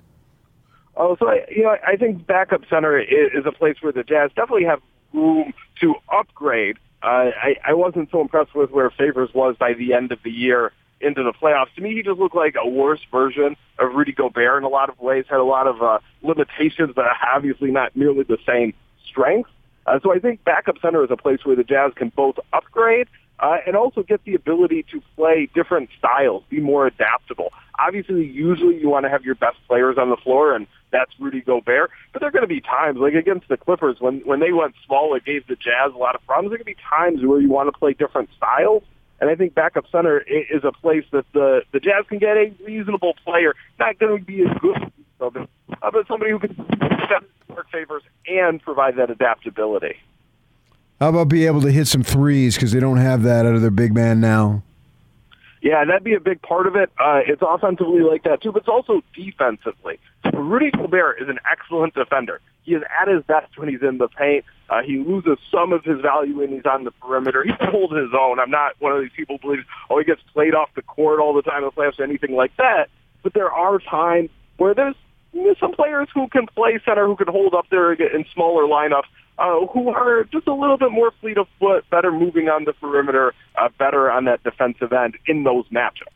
Oh, 0.96 1.16
so 1.18 1.28
I, 1.28 1.44
you 1.50 1.62
know, 1.64 1.76
I 1.86 1.96
think 1.96 2.26
backup 2.26 2.62
center 2.70 2.98
is, 2.98 3.32
is 3.34 3.46
a 3.46 3.52
place 3.52 3.76
where 3.80 3.92
the 3.92 4.04
Jazz 4.04 4.30
definitely 4.36 4.64
have 4.64 4.80
room 5.12 5.52
to 5.80 5.94
upgrade. 6.12 6.76
Uh, 7.02 7.30
I, 7.36 7.56
I 7.66 7.74
wasn't 7.74 8.10
so 8.10 8.20
impressed 8.20 8.54
with 8.54 8.70
where 8.70 8.90
Favors 8.90 9.30
was 9.34 9.56
by 9.58 9.74
the 9.74 9.92
end 9.92 10.12
of 10.12 10.18
the 10.22 10.30
year 10.30 10.72
into 11.00 11.22
the 11.22 11.32
playoffs. 11.32 11.74
To 11.76 11.82
me, 11.82 11.94
he 11.94 12.02
just 12.02 12.18
looked 12.18 12.36
like 12.36 12.54
a 12.60 12.68
worse 12.68 13.00
version 13.10 13.56
of 13.78 13.94
Rudy 13.94 14.12
Gobert 14.12 14.58
in 14.58 14.64
a 14.64 14.68
lot 14.68 14.88
of 14.88 14.98
ways. 15.00 15.24
Had 15.28 15.40
a 15.40 15.44
lot 15.44 15.66
of 15.66 15.82
uh, 15.82 15.98
limitations, 16.22 16.92
but 16.94 17.06
obviously 17.34 17.70
not 17.70 17.94
nearly 17.96 18.22
the 18.22 18.38
same 18.46 18.72
strength. 19.06 19.50
Uh, 19.86 19.98
so 20.02 20.14
I 20.14 20.18
think 20.18 20.44
backup 20.44 20.76
center 20.80 21.04
is 21.04 21.10
a 21.10 21.16
place 21.16 21.44
where 21.44 21.56
the 21.56 21.64
Jazz 21.64 21.92
can 21.94 22.10
both 22.14 22.36
upgrade 22.52 23.08
uh, 23.44 23.58
and 23.66 23.76
also 23.76 24.02
get 24.02 24.24
the 24.24 24.34
ability 24.34 24.86
to 24.90 25.02
play 25.16 25.50
different 25.54 25.90
styles, 25.98 26.42
be 26.48 26.60
more 26.60 26.86
adaptable. 26.86 27.52
Obviously, 27.78 28.24
usually 28.24 28.76
you 28.80 28.88
want 28.88 29.04
to 29.04 29.10
have 29.10 29.22
your 29.22 29.34
best 29.34 29.58
players 29.68 29.98
on 29.98 30.08
the 30.08 30.16
floor, 30.16 30.54
and 30.54 30.66
that's 30.90 31.10
Rudy 31.20 31.42
Gobert. 31.42 31.90
But 32.12 32.20
there 32.20 32.28
are 32.28 32.32
going 32.32 32.48
to 32.48 32.48
be 32.48 32.62
times, 32.62 32.98
like 32.98 33.12
against 33.12 33.48
the 33.48 33.58
Clippers, 33.58 33.96
when 34.00 34.20
when 34.20 34.40
they 34.40 34.52
went 34.52 34.74
small, 34.86 35.14
it 35.14 35.26
gave 35.26 35.46
the 35.46 35.56
Jazz 35.56 35.92
a 35.94 35.98
lot 35.98 36.14
of 36.14 36.24
problems. 36.24 36.52
There 36.52 36.54
are 36.54 36.64
going 36.64 36.74
to 36.74 36.80
be 36.80 36.88
times 36.88 37.26
where 37.26 37.38
you 37.38 37.50
want 37.50 37.72
to 37.72 37.78
play 37.78 37.92
different 37.92 38.30
styles. 38.34 38.82
And 39.20 39.30
I 39.30 39.34
think 39.34 39.54
backup 39.54 39.84
center 39.92 40.20
is 40.20 40.64
a 40.64 40.72
place 40.72 41.04
that 41.12 41.26
the 41.34 41.62
the 41.72 41.80
Jazz 41.80 42.06
can 42.08 42.18
get 42.18 42.38
a 42.38 42.50
reasonable 42.64 43.14
player, 43.24 43.54
not 43.78 43.98
going 43.98 44.18
to 44.18 44.24
be 44.24 44.42
as 44.42 44.56
good 44.60 44.90
but 45.18 46.08
somebody 46.08 46.30
who 46.32 46.38
can 46.38 46.56
work 47.48 47.70
favors 47.70 48.02
and 48.26 48.60
provide 48.62 48.96
that 48.96 49.10
adaptability. 49.10 49.96
How 51.00 51.08
about 51.08 51.28
be 51.28 51.46
able 51.46 51.60
to 51.62 51.72
hit 51.72 51.86
some 51.86 52.02
threes 52.02 52.54
because 52.54 52.72
they 52.72 52.80
don't 52.80 52.98
have 52.98 53.22
that 53.24 53.46
out 53.46 53.54
of 53.54 53.62
their 53.62 53.70
big 53.70 53.94
man 53.94 54.20
now? 54.20 54.62
Yeah, 55.60 55.84
that'd 55.84 56.04
be 56.04 56.14
a 56.14 56.20
big 56.20 56.42
part 56.42 56.66
of 56.66 56.76
it. 56.76 56.90
Uh, 56.98 57.20
it's 57.26 57.40
offensively 57.40 58.02
like 58.02 58.22
that 58.24 58.42
too, 58.42 58.52
but 58.52 58.60
it's 58.60 58.68
also 58.68 59.02
defensively. 59.14 59.98
Rudy 60.32 60.70
Gobert 60.70 61.22
is 61.22 61.28
an 61.28 61.38
excellent 61.50 61.94
defender. 61.94 62.40
He 62.64 62.74
is 62.74 62.82
at 63.00 63.08
his 63.08 63.22
best 63.24 63.56
when 63.58 63.68
he's 63.68 63.82
in 63.82 63.98
the 63.98 64.08
paint. 64.08 64.44
Uh, 64.68 64.82
he 64.82 64.98
loses 64.98 65.38
some 65.50 65.72
of 65.72 65.82
his 65.84 66.00
value 66.00 66.38
when 66.38 66.50
he's 66.50 66.66
on 66.66 66.84
the 66.84 66.90
perimeter. 66.90 67.44
He 67.44 67.52
holds 67.66 67.94
his 67.94 68.10
own. 68.18 68.38
I'm 68.38 68.50
not 68.50 68.72
one 68.78 68.92
of 68.92 69.00
these 69.00 69.10
people 69.16 69.38
who 69.40 69.48
believes, 69.48 69.66
oh, 69.90 69.98
he 69.98 70.04
gets 70.04 70.20
played 70.32 70.54
off 70.54 70.68
the 70.74 70.82
court 70.82 71.18
all 71.18 71.34
the 71.34 71.42
time 71.42 71.62
in 71.62 71.64
the 71.64 71.72
playoffs 71.72 71.98
or 71.98 72.04
anything 72.04 72.34
like 72.34 72.54
that. 72.58 72.88
But 73.22 73.32
there 73.32 73.50
are 73.50 73.78
times 73.78 74.30
where 74.58 74.74
there's 74.74 74.96
you 75.32 75.44
know, 75.44 75.54
some 75.58 75.72
players 75.72 76.08
who 76.14 76.28
can 76.28 76.46
play 76.46 76.78
center, 76.84 77.06
who 77.06 77.16
can 77.16 77.28
hold 77.28 77.54
up 77.54 77.66
there 77.70 77.92
in 77.92 78.24
smaller 78.32 78.64
lineups, 78.64 79.08
uh, 79.38 79.66
who 79.66 79.88
are 79.88 80.24
just 80.24 80.46
a 80.46 80.54
little 80.54 80.78
bit 80.78 80.92
more 80.92 81.12
fleet 81.20 81.38
of 81.38 81.46
foot, 81.58 81.88
better 81.90 82.12
moving 82.12 82.48
on 82.48 82.64
the 82.64 82.72
perimeter, 82.74 83.34
uh, 83.56 83.68
better 83.78 84.10
on 84.10 84.24
that 84.26 84.42
defensive 84.42 84.92
end 84.92 85.16
in 85.26 85.44
those 85.44 85.66
matchups. 85.68 86.08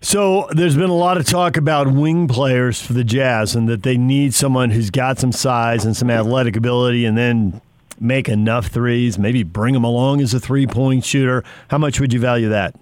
So 0.00 0.48
there's 0.50 0.76
been 0.76 0.90
a 0.90 0.94
lot 0.94 1.16
of 1.16 1.26
talk 1.26 1.56
about 1.56 1.92
wing 1.92 2.26
players 2.26 2.82
for 2.82 2.92
the 2.92 3.04
Jazz 3.04 3.54
and 3.54 3.68
that 3.68 3.84
they 3.84 3.96
need 3.96 4.34
someone 4.34 4.70
who's 4.70 4.90
got 4.90 5.20
some 5.20 5.30
size 5.30 5.84
and 5.84 5.96
some 5.96 6.10
athletic 6.10 6.56
ability 6.56 7.04
and 7.04 7.16
then 7.16 7.60
make 8.00 8.28
enough 8.28 8.66
threes, 8.66 9.16
maybe 9.16 9.44
bring 9.44 9.74
them 9.74 9.84
along 9.84 10.20
as 10.20 10.34
a 10.34 10.40
three-point 10.40 11.04
shooter. 11.04 11.44
How 11.68 11.78
much 11.78 12.00
would 12.00 12.12
you 12.12 12.18
value 12.18 12.48
that? 12.48 12.74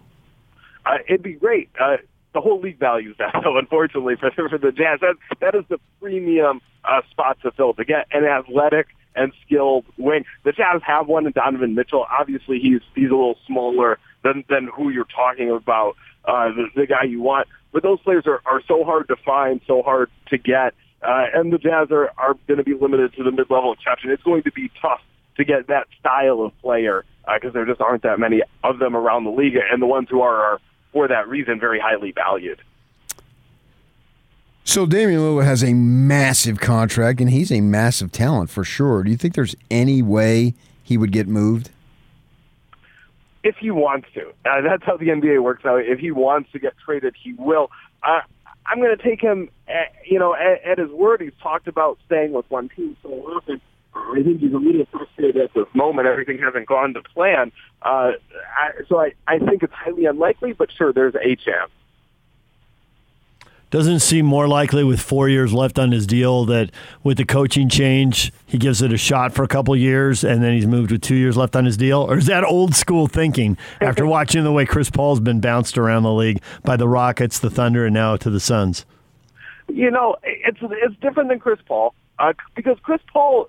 Uh, 0.87 0.97
it'd 1.07 1.23
be 1.23 1.35
great. 1.35 1.69
Uh, 1.79 1.99
the 2.33 2.41
whole 2.41 2.59
league 2.59 2.79
values 2.79 3.17
that, 3.19 3.35
though. 3.45 3.59
Unfortunately, 3.59 4.17
for 4.17 4.31
for 4.31 4.57
the 4.57 4.73
Jazz, 4.73 5.01
that 5.01 5.17
that 5.41 5.55
is 5.55 5.65
the 5.69 5.79
premium 6.01 6.63
uh, 6.85 7.03
spot 7.11 7.39
to 7.43 7.51
fill 7.53 7.75
to 7.75 7.85
get 7.85 8.07
an 8.13 8.25
athletic 8.25 8.89
and 9.15 9.33
skilled 9.45 9.85
wing. 9.97 10.25
The 10.45 10.53
Jazz 10.53 10.83
have 10.85 11.09
one 11.09 11.27
in 11.27 11.33
Donovan 11.33 11.75
Mitchell. 11.75 12.07
Obviously, 12.19 12.59
he's 12.61 12.81
he's 12.95 13.11
a 13.11 13.15
little 13.15 13.39
smaller 13.47 13.99
than 14.23 14.45
than 14.49 14.69
who 14.75 14.91
you're 14.91 15.05
talking 15.05 15.51
about, 15.51 15.97
uh, 16.25 16.49
the, 16.49 16.67
the 16.77 16.87
guy 16.87 17.05
you 17.05 17.21
want. 17.21 17.49
But 17.73 17.83
those 17.83 18.01
players 18.01 18.25
are 18.27 18.41
are 18.47 18.63
so 18.67 18.85
hard 18.85 19.09
to 19.09 19.17
find, 19.17 19.61
so 19.67 19.83
hard 19.83 20.11
to 20.29 20.39
get, 20.39 20.75
uh, 21.03 21.27
and 21.35 21.53
the 21.53 21.59
Jazz 21.59 21.89
are 21.91 22.11
are 22.19 22.35
going 22.47 22.59
to 22.59 22.65
be 22.65 22.75
limited 22.75 23.15
to 23.15 23.25
the 23.25 23.33
mid 23.33 23.51
level 23.51 23.73
exception. 23.73 24.11
It's 24.11 24.23
going 24.23 24.43
to 24.45 24.53
be 24.53 24.71
tough 24.81 25.01
to 25.37 25.45
get 25.45 25.69
that 25.69 25.87
style 25.99 26.43
of 26.43 26.57
player 26.61 27.05
because 27.35 27.51
uh, 27.51 27.53
there 27.53 27.67
just 27.67 27.81
aren't 27.81 28.03
that 28.03 28.19
many 28.19 28.43
of 28.65 28.79
them 28.79 28.97
around 28.97 29.25
the 29.25 29.31
league, 29.31 29.55
and 29.57 29.81
the 29.81 29.87
ones 29.87 30.09
who 30.11 30.21
are 30.21 30.37
are 30.37 30.61
for 30.93 31.09
that 31.09 31.29
reason 31.29 31.61
very 31.61 31.81
highly 31.81 32.13
valued. 32.13 32.61
So 34.65 34.87
Damian 34.87 35.21
Lillard 35.21 35.45
has 35.45 35.65
a 35.65 35.73
massive 35.73 36.61
contract, 36.61 37.21
and 37.21 37.31
he's 37.31 37.51
a 37.51 37.61
massive 37.61 38.13
talent 38.13 38.51
for 38.51 38.63
sure. 38.63 39.03
Do 39.03 39.11
you 39.11 39.17
think 39.17 39.35
there's 39.35 39.57
any 39.71 40.03
way 40.03 40.55
he 40.83 40.97
would 40.97 41.13
get 41.13 41.27
moved? 41.27 41.71
If 43.43 43.57
he 43.57 43.71
wants 43.71 44.09
to, 44.15 44.29
uh, 44.45 44.61
that's 44.61 44.85
how 44.85 44.97
the 44.97 45.07
NBA 45.07 45.43
works 45.43 45.65
out. 45.65 45.81
If 45.81 45.99
he 45.99 46.11
wants 46.11 46.53
to 46.53 46.59
get 46.59 46.75
traded, 46.85 47.15
he 47.21 47.33
will. 47.33 47.71
Uh, 48.03 48.21
I'm 48.67 48.79
going 48.79 48.97
to 48.97 49.03
take 49.03 49.21
him, 49.21 49.49
at, 49.67 49.93
you 50.05 50.19
know, 50.19 50.35
at, 50.35 50.63
at 50.63 50.79
his 50.79 50.91
word. 50.91 51.23
He's 51.23 51.33
talked 51.43 51.67
about 51.67 51.99
staying 52.07 52.33
with 52.33 52.49
one 52.51 52.69
team 52.69 52.97
so 53.03 53.09
often. 53.09 53.61
I 53.95 54.23
think 54.23 54.41
he's 54.41 54.53
a 54.53 54.59
little 54.59 54.87
frustrated 54.93 55.37
at 55.39 55.55
this 55.55 55.67
moment. 55.75 56.07
Everything 56.07 56.39
hasn't 56.39 56.67
gone 56.67 56.95
to 56.95 57.03
plan. 57.03 57.51
Uh, 57.83 58.13
I, 58.57 58.71
so 58.89 59.01
I, 59.01 59.13
I 59.27 59.39
think 59.39 59.63
it's 59.63 59.73
highly 59.73 60.05
unlikely, 60.05 60.53
but 60.53 60.71
sure, 60.71 60.93
there's 60.93 61.15
a 61.15 61.35
chance. 61.37 61.71
Doesn't 63.71 64.01
seem 64.01 64.27
more 64.27 64.49
likely 64.49 64.83
with 64.83 65.01
four 65.01 65.29
years 65.29 65.53
left 65.53 65.79
on 65.79 65.93
his 65.93 66.05
deal 66.05 66.45
that 66.47 66.73
with 67.05 67.19
the 67.19 67.25
coaching 67.25 67.69
change, 67.69 68.33
he 68.45 68.59
gives 68.59 68.83
it 68.83 68.93
a 68.93 68.97
shot 68.97 69.33
for 69.33 69.45
a 69.45 69.49
couple 69.49 69.77
years 69.77 70.25
and 70.25 70.43
then 70.43 70.55
he's 70.55 70.67
moved 70.67 70.91
with 70.91 71.03
two 71.03 71.15
years 71.15 71.37
left 71.37 71.55
on 71.55 71.67
his 71.67 71.77
deal? 71.77 72.01
Or 72.01 72.19
is 72.19 72.27
that 72.27 72.43
old 72.43 72.75
school 72.75 73.07
thinking 73.07 73.57
after 73.81 74.05
watching 74.05 74.43
the 74.43 74.51
way 74.51 74.67
Chris 74.67 74.91
Paul's 74.91 75.21
been 75.21 75.39
bounced 75.39 75.79
around 75.79 76.03
the 76.03 76.13
league 76.13 76.43
by 76.65 76.77
the 76.77 76.89
Rockets, 76.89 77.39
the 77.39 77.49
Thunder, 77.49 77.87
and 77.87 77.95
now 77.95 78.17
to 78.17 78.29
the 78.29 78.41
Suns? 78.41 78.85
You 79.69 79.93
know, 79.93 80.17
it's 80.25 80.59
it's 80.61 80.97
different 81.01 81.29
than 81.29 81.39
Chris 81.39 81.61
Paul 81.65 81.95
uh, 82.19 82.33
because 82.57 82.77
Chris 82.83 83.01
Paul 83.13 83.49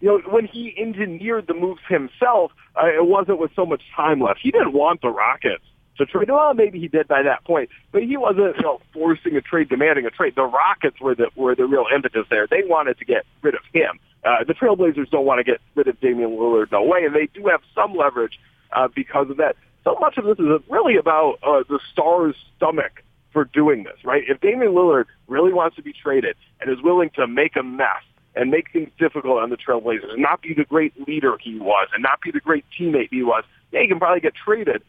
you 0.00 0.08
know, 0.08 0.18
when 0.30 0.46
he 0.46 0.74
engineered 0.78 1.46
the 1.48 1.54
moves 1.54 1.82
himself, 1.86 2.52
uh, 2.82 2.86
it 2.86 3.06
wasn't 3.06 3.38
with 3.38 3.50
so 3.54 3.66
much 3.66 3.82
time 3.94 4.20
left. 4.20 4.40
He 4.42 4.50
didn't 4.50 4.72
want 4.72 5.02
the 5.02 5.10
Rockets 5.10 5.64
to 5.98 6.06
trade. 6.06 6.30
Well, 6.30 6.54
maybe 6.54 6.78
he 6.80 6.88
did 6.88 7.08
by 7.08 7.22
that 7.22 7.44
point, 7.44 7.70
but 7.92 8.02
he 8.02 8.16
wasn't, 8.16 8.56
you 8.56 8.62
know, 8.62 8.80
forcing 8.92 9.36
a 9.36 9.40
trade, 9.40 9.68
demanding 9.68 10.06
a 10.06 10.10
trade. 10.10 10.34
The 10.34 10.42
Rockets 10.42 11.00
were 11.00 11.14
the 11.14 11.28
were 11.36 11.54
the 11.54 11.66
real 11.66 11.86
impetus 11.94 12.26
there. 12.30 12.46
They 12.46 12.62
wanted 12.64 12.98
to 12.98 13.04
get 13.04 13.24
rid 13.42 13.54
of 13.54 13.60
him. 13.72 13.98
Uh, 14.24 14.44
the 14.44 14.54
Trailblazers 14.54 15.10
don't 15.10 15.26
want 15.26 15.38
to 15.38 15.44
get 15.44 15.60
rid 15.74 15.86
of 15.86 16.00
Damian 16.00 16.30
Lillard, 16.30 16.72
no 16.72 16.82
way, 16.82 17.04
and 17.04 17.14
they 17.14 17.28
do 17.34 17.46
have 17.48 17.60
some 17.74 17.94
leverage 17.94 18.40
uh, 18.72 18.88
because 18.94 19.28
of 19.30 19.36
that. 19.36 19.56
So 19.84 19.96
much 20.00 20.16
of 20.16 20.24
this 20.24 20.38
is 20.38 20.46
really 20.70 20.96
about 20.96 21.38
uh, 21.42 21.62
the 21.68 21.78
Stars' 21.92 22.34
stomach 22.56 23.02
for 23.32 23.44
doing 23.44 23.82
this, 23.82 24.02
right? 24.02 24.22
If 24.26 24.40
Damian 24.40 24.72
Lillard 24.72 25.04
really 25.28 25.52
wants 25.52 25.76
to 25.76 25.82
be 25.82 25.92
traded 25.92 26.36
and 26.60 26.70
is 26.70 26.82
willing 26.82 27.10
to 27.16 27.26
make 27.26 27.56
a 27.56 27.62
mess 27.62 28.02
and 28.34 28.50
make 28.50 28.72
things 28.72 28.88
difficult 28.98 29.42
on 29.42 29.50
the 29.50 29.56
Trailblazers 29.56 30.12
and 30.12 30.22
not 30.22 30.40
be 30.40 30.54
the 30.54 30.64
great 30.64 30.94
leader 31.06 31.36
he 31.38 31.58
was 31.58 31.88
and 31.92 32.02
not 32.02 32.20
be 32.22 32.30
the 32.30 32.40
great 32.40 32.64
teammate 32.78 33.08
he 33.10 33.22
was, 33.22 33.44
yeah, 33.72 33.82
he 33.82 33.88
can 33.88 33.98
probably 33.98 34.20
get 34.20 34.34
traded. 34.34 34.82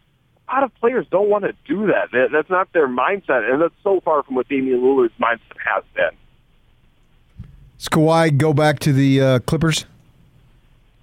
A 0.47 0.53
lot 0.53 0.63
of 0.63 0.75
players 0.75 1.07
don't 1.09 1.29
want 1.29 1.43
to 1.43 1.53
do 1.67 1.87
that. 1.87 2.09
That's 2.31 2.49
not 2.49 2.71
their 2.73 2.87
mindset, 2.87 3.51
and 3.51 3.61
that's 3.61 3.73
so 3.83 3.99
far 4.01 4.23
from 4.23 4.35
what 4.35 4.47
Damian 4.47 4.79
Lillard's 4.79 5.13
mindset 5.19 5.57
has 5.65 5.83
been. 5.95 7.47
Does 7.77 7.89
Kawhi 7.89 8.37
go 8.37 8.53
back 8.53 8.79
to 8.79 8.93
the 8.93 9.21
uh, 9.21 9.39
Clippers? 9.39 9.85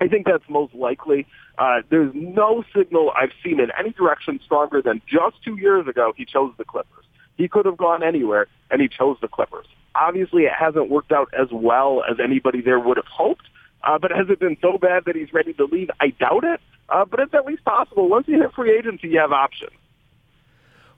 I 0.01 0.09
think 0.09 0.27
that's 0.27 0.45
most 0.49 0.75
likely. 0.75 1.27
Uh, 1.59 1.83
there's 1.91 2.13
no 2.15 2.65
signal 2.75 3.13
I've 3.17 3.33
seen 3.45 3.61
in 3.61 3.71
any 3.79 3.91
direction 3.91 4.41
stronger 4.45 4.81
than 4.81 5.03
just 5.07 5.43
two 5.45 5.57
years 5.57 5.87
ago 5.87 6.13
he 6.17 6.25
chose 6.25 6.53
the 6.57 6.65
Clippers. 6.65 7.05
He 7.37 7.49
could 7.49 7.67
have 7.67 7.77
gone 7.77 8.03
anywhere, 8.03 8.47
and 8.71 8.81
he 8.81 8.89
chose 8.89 9.17
the 9.21 9.29
Clippers. 9.29 9.67
Obviously, 9.95 10.45
it 10.45 10.53
hasn't 10.59 10.91
worked 10.91 11.13
out 11.13 11.33
as 11.39 11.49
well 11.53 12.03
as 12.11 12.19
anybody 12.23 12.63
there 12.63 12.81
would 12.81 12.97
have 12.97 13.07
hoped. 13.07 13.47
Uh, 13.85 13.99
but 13.99 14.11
has 14.11 14.29
it 14.29 14.39
been 14.39 14.57
so 14.63 14.79
bad 14.79 15.05
that 15.07 15.17
he's 15.17 15.33
ready 15.33 15.53
to 15.55 15.65
leave? 15.65 15.91
I 16.01 16.09
doubt 16.09 16.45
it. 16.45 16.61
Uh, 16.93 17.07
but 17.07 17.21
it's 17.21 17.33
at 17.33 17.47
least 17.47 17.65
possible. 17.65 18.09
Once 18.09 18.29
you 18.29 18.41
hit 18.41 18.53
free 18.53 18.77
agency, 18.77 19.09
you 19.09 19.19
have 19.19 19.33
options. 19.33 19.73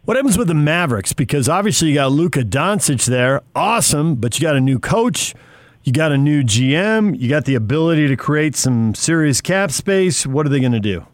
What 0.05 0.17
happens 0.17 0.37
with 0.37 0.49
the 0.49 0.55
Mavericks? 0.55 1.13
Because 1.13 1.49
obviously 1.49 1.89
you 1.89 1.95
got 1.95 2.13
Luka 2.13 2.43
Doncic 2.43 3.07
there, 3.07 3.41
awesome, 3.55 4.17
but 4.17 4.39
you 4.39 4.43
got 4.43 4.57
a 4.57 4.61
new 4.61 4.79
coach, 4.79 5.35
you 5.83 5.93
got 5.93 6.13
a 6.13 6.19
new 6.19 6.43
GM, 6.43 7.19
you 7.19 7.29
got 7.29 7.47
the 7.47 7.55
ability 7.55 8.09
to 8.09 8.17
create 8.17 8.57
some 8.57 8.95
serious 8.95 9.41
cap 9.41 9.71
space. 9.71 10.27
What 10.27 10.45
are 10.45 10.51
they 10.51 10.61
going 10.61 10.73
to 10.73 10.81
do? 10.81 11.07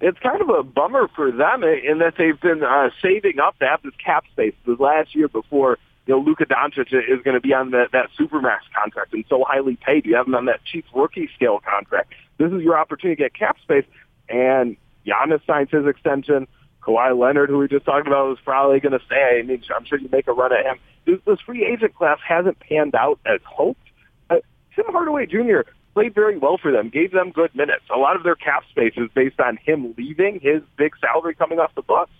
It's 0.00 0.18
kind 0.20 0.40
of 0.40 0.48
a 0.48 0.62
bummer 0.62 1.08
for 1.14 1.30
them 1.30 1.64
in 1.64 1.98
that 1.98 2.14
they've 2.16 2.40
been 2.40 2.62
uh, 2.62 2.90
saving 3.02 3.40
up 3.40 3.58
to 3.58 3.66
have 3.66 3.82
this 3.82 3.94
cap 4.02 4.24
space. 4.32 4.54
The 4.64 4.76
last 4.78 5.14
year 5.14 5.28
before 5.28 5.78
you 6.06 6.14
know, 6.14 6.20
Luka 6.20 6.44
Doncic 6.44 6.92
is 6.92 7.22
going 7.24 7.34
to 7.34 7.40
be 7.40 7.54
on 7.54 7.70
that, 7.70 7.92
that 7.92 8.10
supermax 8.18 8.60
contract 8.78 9.14
and 9.14 9.24
so 9.28 9.44
highly 9.46 9.76
paid. 9.76 10.04
You 10.04 10.16
have 10.16 10.26
him 10.26 10.34
on 10.34 10.44
that 10.46 10.60
cheap 10.64 10.84
rookie 10.94 11.30
scale 11.34 11.60
contract. 11.60 12.12
This 12.38 12.52
is 12.52 12.62
your 12.62 12.78
opportunity 12.78 13.16
to 13.16 13.22
get 13.22 13.34
cap 13.34 13.56
space. 13.62 13.86
And 14.28 14.76
Giannis 15.06 15.44
signs 15.46 15.70
his 15.70 15.86
extension. 15.86 16.46
Kawhi 16.82 17.18
Leonard, 17.18 17.48
who 17.48 17.58
we 17.58 17.68
just 17.68 17.86
talked 17.86 18.06
about, 18.06 18.32
is 18.32 18.38
probably 18.44 18.80
going 18.80 18.98
to 18.98 19.04
stay. 19.06 19.40
I 19.40 19.46
mean, 19.46 19.62
I'm 19.74 19.86
sure 19.86 19.98
you 19.98 20.08
make 20.12 20.28
a 20.28 20.32
run 20.32 20.52
at 20.52 20.66
him. 20.66 20.78
This, 21.06 21.20
this 21.26 21.40
free 21.40 21.64
agent 21.64 21.94
class 21.94 22.18
hasn't 22.26 22.60
panned 22.60 22.94
out 22.94 23.18
as 23.24 23.40
hoped. 23.44 23.80
Uh, 24.28 24.36
Tim 24.76 24.84
Hardaway 24.88 25.24
Jr. 25.24 25.60
played 25.94 26.14
very 26.14 26.36
well 26.36 26.58
for 26.58 26.70
them, 26.70 26.90
gave 26.90 27.12
them 27.12 27.30
good 27.30 27.54
minutes. 27.54 27.84
A 27.94 27.98
lot 27.98 28.16
of 28.16 28.24
their 28.24 28.34
cap 28.34 28.64
space 28.68 28.92
is 28.98 29.08
based 29.14 29.40
on 29.40 29.56
him 29.56 29.94
leaving, 29.96 30.40
his 30.40 30.60
big 30.76 30.92
salary 31.00 31.34
coming 31.34 31.58
off 31.58 31.74
the 31.74 31.82
books 31.82 32.12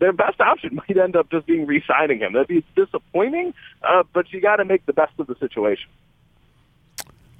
their 0.00 0.12
best 0.12 0.40
option 0.40 0.76
might 0.88 0.96
end 0.96 1.16
up 1.16 1.30
just 1.30 1.46
being 1.46 1.66
re-signing 1.66 2.20
him. 2.20 2.32
That'd 2.32 2.48
be 2.48 2.64
disappointing, 2.76 3.54
uh, 3.82 4.04
but 4.12 4.32
you 4.32 4.40
got 4.40 4.56
to 4.56 4.64
make 4.64 4.86
the 4.86 4.92
best 4.92 5.12
of 5.18 5.26
the 5.26 5.36
situation. 5.38 5.90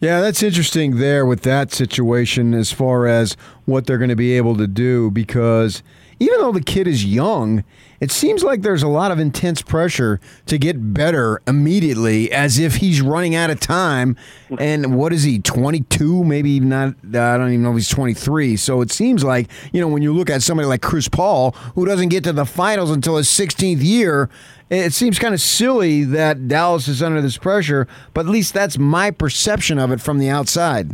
Yeah, 0.01 0.21
that's 0.21 0.45
interesting 0.45 0.99
there 0.99 1.27
with 1.27 1.43
that 1.43 1.73
situation 1.73 2.55
as 2.55 2.71
far 2.71 3.09
as 3.09 3.37
what 3.65 3.87
they're 3.87 3.99
going 3.99 4.11
to 4.11 4.17
be 4.17 4.35
able 4.37 4.57
to 4.57 4.69
do 4.69 5.11
because 5.11 5.83
even 6.21 6.39
though 6.39 6.53
the 6.53 6.63
kid 6.63 6.87
is 6.87 7.05
young, 7.05 7.65
it 8.01 8.13
seems 8.13 8.45
like 8.45 8.63
there's 8.63 8.83
a 8.85 8.89
lot 8.89 9.11
of 9.11 9.19
intense 9.19 9.61
pressure 9.61 10.21
to 10.47 10.57
get 10.57 10.93
better 10.95 11.43
immediately 11.49 12.31
as 12.31 12.59
if 12.61 12.77
he's 12.77 13.01
running 13.01 13.35
out 13.35 13.51
of 13.51 13.59
time. 13.59 14.17
And 14.59 14.97
what 14.97 15.13
is 15.13 15.25
he, 15.25 15.41
22? 15.41 16.25
Maybe 16.25 16.61
not, 16.61 16.95
I 17.05 17.37
don't 17.37 17.49
even 17.49 17.63
know 17.63 17.71
if 17.71 17.77
he's 17.77 17.89
23. 17.89 18.57
So 18.57 18.81
it 18.81 18.93
seems 18.93 19.25
like, 19.25 19.49
you 19.73 19.81
know, 19.81 19.89
when 19.89 20.03
you 20.03 20.13
look 20.13 20.31
at 20.31 20.43
somebody 20.43 20.69
like 20.69 20.83
Chris 20.83 21.09
Paul, 21.09 21.53
who 21.75 21.85
doesn't 21.85 22.09
get 22.09 22.23
to 22.25 22.33
the 22.33 22.47
finals 22.47 22.91
until 22.91 23.17
his 23.17 23.29
16th 23.29 23.83
year, 23.83 24.31
it 24.71 24.93
seems 24.93 25.19
kind 25.19 25.35
of 25.35 25.41
silly 25.41 26.05
that 26.05 26.49
Dallas 26.49 26.89
is 26.89 27.03
under 27.03 27.21
this 27.21 27.39
pressure, 27.39 27.87
but 28.15 28.27
at 28.27 28.33
least 28.33 28.55
that's 28.55 28.79
my 28.79 29.11
perception 29.11 29.79
of 29.79 29.91
it 29.91 30.01
from 30.01 30.19
the 30.19 30.29
outside. 30.29 30.91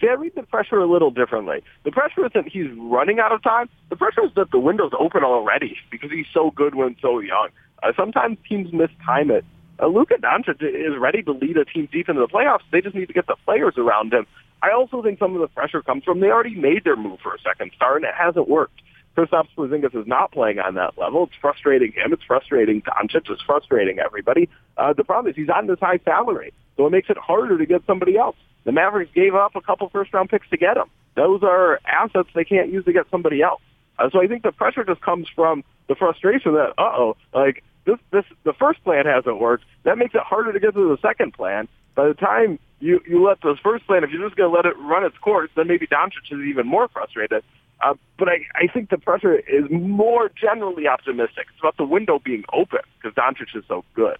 See, 0.00 0.08
I 0.08 0.12
read 0.12 0.34
the 0.36 0.44
pressure 0.44 0.78
a 0.78 0.86
little 0.86 1.10
differently. 1.10 1.62
The 1.84 1.90
pressure 1.90 2.24
isn't 2.26 2.48
he's 2.48 2.70
running 2.78 3.18
out 3.18 3.32
of 3.32 3.42
time. 3.42 3.68
The 3.90 3.96
pressure 3.96 4.24
is 4.24 4.30
that 4.36 4.50
the 4.52 4.58
window's 4.58 4.92
open 4.98 5.24
already 5.24 5.76
because 5.90 6.10
he's 6.10 6.26
so 6.32 6.52
good 6.52 6.74
when 6.76 6.96
so 7.02 7.18
young. 7.18 7.48
Uh, 7.82 7.92
sometimes 7.96 8.38
teams 8.48 8.70
mistime 8.70 9.30
it. 9.30 9.44
Uh, 9.80 9.86
Luka 9.86 10.14
Doncic 10.14 10.62
is 10.62 10.96
ready 10.98 11.22
to 11.22 11.32
lead 11.32 11.56
a 11.56 11.64
team 11.64 11.88
deep 11.90 12.08
into 12.08 12.20
the 12.20 12.28
playoffs. 12.28 12.62
They 12.70 12.80
just 12.80 12.94
need 12.94 13.06
to 13.06 13.12
get 13.12 13.26
the 13.26 13.36
players 13.44 13.74
around 13.76 14.12
him. 14.12 14.26
I 14.62 14.72
also 14.72 15.02
think 15.02 15.18
some 15.18 15.34
of 15.34 15.40
the 15.40 15.48
pressure 15.48 15.82
comes 15.82 16.04
from 16.04 16.20
they 16.20 16.30
already 16.30 16.54
made 16.54 16.84
their 16.84 16.96
move 16.96 17.20
for 17.20 17.34
a 17.34 17.38
second 17.40 17.72
star 17.76 17.96
and 17.96 18.04
it 18.04 18.14
hasn't 18.16 18.48
worked. 18.48 18.80
Kristaps 19.18 19.48
Porzingis 19.56 20.00
is 20.00 20.06
not 20.06 20.30
playing 20.30 20.60
on 20.60 20.74
that 20.74 20.96
level. 20.96 21.24
It's 21.24 21.32
frustrating 21.40 21.90
him. 21.90 22.12
It's 22.12 22.22
frustrating 22.22 22.82
Doncic. 22.82 23.28
It's 23.28 23.42
frustrating 23.42 23.98
everybody. 23.98 24.48
Uh, 24.76 24.92
the 24.92 25.02
problem 25.02 25.28
is 25.28 25.34
he's 25.34 25.48
on 25.48 25.66
this 25.66 25.80
high 25.80 25.98
salary, 26.04 26.52
so 26.76 26.86
it 26.86 26.90
makes 26.90 27.10
it 27.10 27.18
harder 27.18 27.58
to 27.58 27.66
get 27.66 27.82
somebody 27.84 28.16
else. 28.16 28.36
The 28.62 28.70
Mavericks 28.70 29.10
gave 29.12 29.34
up 29.34 29.56
a 29.56 29.60
couple 29.60 29.88
first 29.88 30.14
round 30.14 30.28
picks 30.28 30.48
to 30.50 30.56
get 30.56 30.76
him. 30.76 30.84
Those 31.16 31.42
are 31.42 31.80
assets 31.84 32.28
they 32.32 32.44
can't 32.44 32.72
use 32.72 32.84
to 32.84 32.92
get 32.92 33.06
somebody 33.10 33.42
else. 33.42 33.60
Uh, 33.98 34.08
so 34.12 34.22
I 34.22 34.28
think 34.28 34.44
the 34.44 34.52
pressure 34.52 34.84
just 34.84 35.00
comes 35.00 35.26
from 35.34 35.64
the 35.88 35.96
frustration 35.96 36.52
that, 36.54 36.74
uh 36.78 36.82
oh, 36.82 37.16
like 37.34 37.64
this, 37.86 37.98
this, 38.12 38.24
the 38.44 38.52
first 38.52 38.84
plan 38.84 39.06
hasn't 39.06 39.40
worked. 39.40 39.64
That 39.82 39.98
makes 39.98 40.14
it 40.14 40.20
harder 40.20 40.52
to 40.52 40.60
get 40.60 40.74
to 40.74 40.96
the 40.96 40.98
second 41.02 41.32
plan. 41.34 41.66
By 41.96 42.06
the 42.06 42.14
time 42.14 42.60
you 42.78 43.00
you 43.08 43.26
let 43.26 43.40
the 43.40 43.56
first 43.64 43.84
plan, 43.88 44.04
if 44.04 44.10
you're 44.10 44.24
just 44.24 44.36
going 44.36 44.48
to 44.48 44.54
let 44.54 44.66
it 44.66 44.78
run 44.78 45.04
its 45.04 45.18
course, 45.18 45.50
then 45.56 45.66
maybe 45.66 45.88
Doncic 45.88 46.30
is 46.30 46.38
even 46.46 46.64
more 46.64 46.86
frustrated. 46.86 47.42
Uh, 47.80 47.94
but 48.18 48.28
I, 48.28 48.40
I 48.54 48.66
think 48.66 48.90
the 48.90 48.98
pressure 48.98 49.38
is 49.38 49.64
more 49.70 50.30
generally 50.30 50.88
optimistic. 50.88 51.46
It's 51.50 51.60
about 51.60 51.76
the 51.76 51.84
window 51.84 52.18
being 52.18 52.44
open 52.52 52.80
because 53.00 53.14
Doncic 53.14 53.56
is 53.56 53.64
so 53.68 53.84
good. 53.94 54.18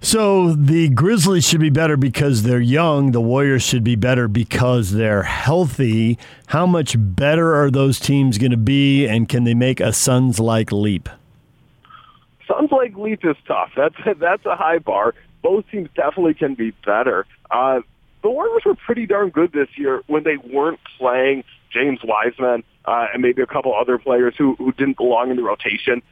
So 0.00 0.52
the 0.52 0.88
Grizzlies 0.88 1.48
should 1.48 1.60
be 1.60 1.70
better 1.70 1.96
because 1.96 2.42
they're 2.42 2.60
young. 2.60 3.12
The 3.12 3.20
Warriors 3.20 3.62
should 3.62 3.82
be 3.82 3.96
better 3.96 4.28
because 4.28 4.92
they're 4.92 5.22
healthy. 5.22 6.18
How 6.48 6.66
much 6.66 6.96
better 6.98 7.54
are 7.54 7.70
those 7.70 7.98
teams 7.98 8.38
going 8.38 8.50
to 8.50 8.56
be, 8.56 9.06
and 9.06 9.28
can 9.28 9.44
they 9.44 9.54
make 9.54 9.80
a 9.80 9.92
Suns 9.92 10.38
like 10.38 10.70
leap? 10.70 11.08
Suns 12.46 12.70
like 12.70 12.96
leap 12.96 13.24
is 13.24 13.36
tough. 13.48 13.70
That's 13.76 13.96
that's 14.18 14.44
a 14.44 14.54
high 14.54 14.78
bar. 14.78 15.14
Both 15.42 15.64
teams 15.70 15.88
definitely 15.94 16.34
can 16.34 16.54
be 16.54 16.72
better. 16.84 17.26
Uh, 17.50 17.80
the 18.22 18.30
Warriors 18.30 18.62
were 18.66 18.74
pretty 18.74 19.06
darn 19.06 19.30
good 19.30 19.52
this 19.52 19.68
year 19.76 20.02
when 20.08 20.24
they 20.24 20.36
weren't 20.36 20.80
playing 20.98 21.44
James 21.72 22.00
Wiseman 22.04 22.64
uh, 22.84 23.06
and 23.12 23.22
maybe 23.22 23.42
a 23.42 23.46
couple 23.46 23.74
other 23.74 23.98
players 23.98 24.34
who 24.36 24.54
who 24.56 24.72
didn't 24.72 24.96
belong 24.96 25.30
in 25.30 25.36
the 25.36 25.42
rotation. 25.42 26.02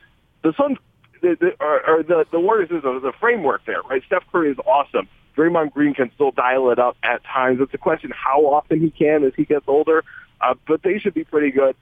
The 0.43 0.53
Suns 0.57 0.79
the, 1.23 1.37
the, 1.41 1.65
or, 1.65 1.89
or 1.89 2.03
the 2.03 2.27
the 2.31 2.41
Warriors 2.41 2.71
is 2.71 2.85
a, 2.85 3.01
the 3.01 3.13
framework 3.19 3.65
there, 3.67 3.83
right? 3.83 4.03
Steph 4.07 4.25
Curry 4.31 4.51
is 4.51 4.59
awesome. 4.67 5.09
Draymond 5.37 5.73
Green 5.73 5.95
can 5.95 6.11
still 6.15 6.31
dial 6.31 6.71
it 6.71 6.79
up 6.79 6.97
at 7.03 7.25
times. 7.25 7.59
It's 7.61 7.75
a 7.75 7.79
question 7.79 8.13
how 8.15 8.47
often 8.47 8.81
he 8.81 8.91
can 8.91 9.25
as 9.25 9.33
he 9.37 9.45
gets 9.45 9.65
older, 9.67 10.05
uh, 10.41 10.55
but 10.67 10.83
they 10.83 10.99
should 10.99 11.15
be 11.15 11.25
pretty 11.25 11.51
good. 11.51 11.75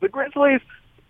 The 0.00 0.08
Grizzlies, 0.08 0.60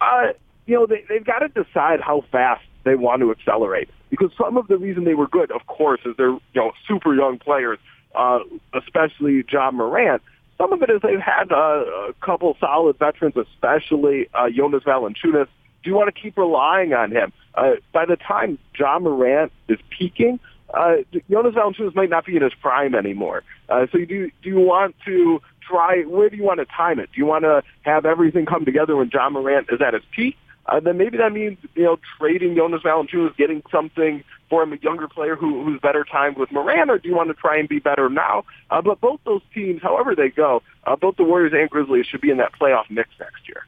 uh, 0.00 0.28
you 0.66 0.74
know, 0.74 0.86
they, 0.86 1.04
they've 1.08 1.24
got 1.24 1.38
to 1.38 1.48
decide 1.48 2.00
how 2.00 2.24
fast 2.30 2.64
they 2.84 2.96
want 2.96 3.20
to 3.20 3.30
accelerate 3.30 3.88
because 4.10 4.30
some 4.38 4.56
of 4.56 4.68
the 4.68 4.76
reason 4.76 5.04
they 5.04 5.14
were 5.14 5.26
good, 5.26 5.50
of 5.50 5.66
course, 5.66 6.00
is 6.04 6.14
they're 6.16 6.30
you 6.30 6.40
know 6.54 6.72
super 6.86 7.14
young 7.14 7.38
players, 7.38 7.78
uh, 8.14 8.40
especially 8.74 9.44
Ja 9.50 9.70
Morant. 9.70 10.22
Some 10.58 10.72
of 10.72 10.82
it 10.82 10.90
is 10.90 11.02
they've 11.02 11.20
had 11.20 11.52
uh, 11.52 11.84
a 12.08 12.14
couple 12.20 12.56
solid 12.58 12.98
veterans, 12.98 13.36
especially 13.36 14.28
uh, 14.32 14.48
Jonas 14.50 14.84
Valanciunas 14.84 15.48
do 15.86 15.90
you 15.90 15.96
want 15.96 16.12
to 16.12 16.20
keep 16.20 16.36
relying 16.36 16.94
on 16.94 17.12
him? 17.12 17.32
Uh, 17.54 17.74
by 17.92 18.04
the 18.04 18.16
time 18.16 18.58
Ja 18.76 18.98
Morant 18.98 19.52
is 19.68 19.78
peaking, 19.88 20.40
uh, 20.74 20.96
Jonas 21.30 21.54
Valanciunas 21.54 21.94
might 21.94 22.10
not 22.10 22.26
be 22.26 22.34
in 22.34 22.42
his 22.42 22.52
prime 22.60 22.92
anymore. 22.96 23.44
Uh, 23.68 23.86
so 23.92 23.98
you 23.98 24.06
do 24.06 24.30
do 24.42 24.48
you 24.48 24.58
want 24.58 24.96
to 25.04 25.40
try? 25.60 26.02
Where 26.02 26.28
do 26.28 26.36
you 26.36 26.42
want 26.42 26.58
to 26.58 26.66
time 26.66 26.98
it? 26.98 27.10
Do 27.14 27.18
you 27.18 27.24
want 27.24 27.44
to 27.44 27.62
have 27.82 28.04
everything 28.04 28.46
come 28.46 28.64
together 28.64 28.96
when 28.96 29.10
Ja 29.14 29.30
Morant 29.30 29.68
is 29.70 29.80
at 29.80 29.94
his 29.94 30.02
peak? 30.10 30.36
Uh, 30.68 30.80
then 30.80 30.98
maybe 30.98 31.16
that 31.18 31.32
means 31.32 31.58
you 31.74 31.84
know 31.84 31.98
trading 32.18 32.56
Jonas 32.56 32.82
Valanciunas, 32.82 33.36
getting 33.36 33.62
something 33.70 34.24
for 34.48 34.62
him, 34.62 34.72
a 34.72 34.76
younger 34.76 35.08
player 35.08 35.36
who, 35.36 35.64
who's 35.64 35.80
better 35.80 36.04
timed 36.04 36.36
with 36.36 36.50
Morant, 36.52 36.90
or 36.90 36.98
do 36.98 37.08
you 37.08 37.14
want 37.14 37.28
to 37.28 37.34
try 37.34 37.58
and 37.58 37.68
be 37.68 37.78
better 37.78 38.08
now? 38.08 38.44
Uh, 38.70 38.80
but 38.80 39.00
both 39.00 39.20
those 39.24 39.42
teams, 39.52 39.82
however 39.82 40.14
they 40.14 40.28
go, 40.28 40.62
uh, 40.84 40.96
both 40.96 41.16
the 41.16 41.24
Warriors 41.24 41.52
and 41.52 41.68
Grizzlies 41.68 42.06
should 42.06 42.20
be 42.20 42.30
in 42.30 42.36
that 42.38 42.52
playoff 42.52 42.84
mix 42.90 43.08
next 43.18 43.48
year. 43.48 43.66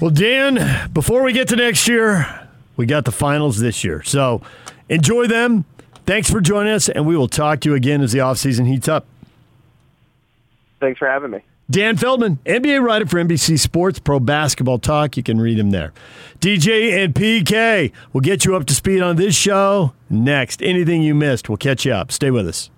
Well, 0.00 0.10
Dan, 0.10 0.90
before 0.92 1.22
we 1.22 1.32
get 1.32 1.48
to 1.48 1.56
next 1.56 1.86
year, 1.86 2.48
we 2.76 2.86
got 2.86 3.04
the 3.04 3.12
finals 3.12 3.58
this 3.58 3.84
year. 3.84 4.02
So 4.02 4.40
enjoy 4.88 5.26
them. 5.26 5.64
Thanks 6.06 6.30
for 6.30 6.40
joining 6.40 6.72
us, 6.72 6.88
and 6.88 7.06
we 7.06 7.16
will 7.16 7.28
talk 7.28 7.60
to 7.60 7.70
you 7.70 7.74
again 7.74 8.00
as 8.00 8.12
the 8.12 8.20
offseason 8.20 8.66
heats 8.66 8.88
up. 8.88 9.06
Thanks 10.80 10.98
for 10.98 11.06
having 11.06 11.30
me. 11.30 11.40
Dan 11.70 11.96
Feldman, 11.96 12.40
NBA 12.46 12.82
writer 12.82 13.06
for 13.06 13.22
NBC 13.22 13.56
Sports 13.56 14.00
Pro 14.00 14.18
Basketball 14.18 14.80
Talk. 14.80 15.16
You 15.16 15.22
can 15.22 15.40
read 15.40 15.56
him 15.56 15.70
there. 15.70 15.92
DJ 16.40 17.04
and 17.04 17.14
PK 17.14 17.92
will 18.12 18.22
get 18.22 18.44
you 18.44 18.56
up 18.56 18.66
to 18.66 18.74
speed 18.74 19.00
on 19.00 19.14
this 19.14 19.36
show 19.36 19.92
next. 20.08 20.64
Anything 20.64 21.04
you 21.04 21.14
missed, 21.14 21.48
we'll 21.48 21.58
catch 21.58 21.84
you 21.84 21.92
up. 21.92 22.10
Stay 22.10 22.32
with 22.32 22.48
us. 22.48 22.70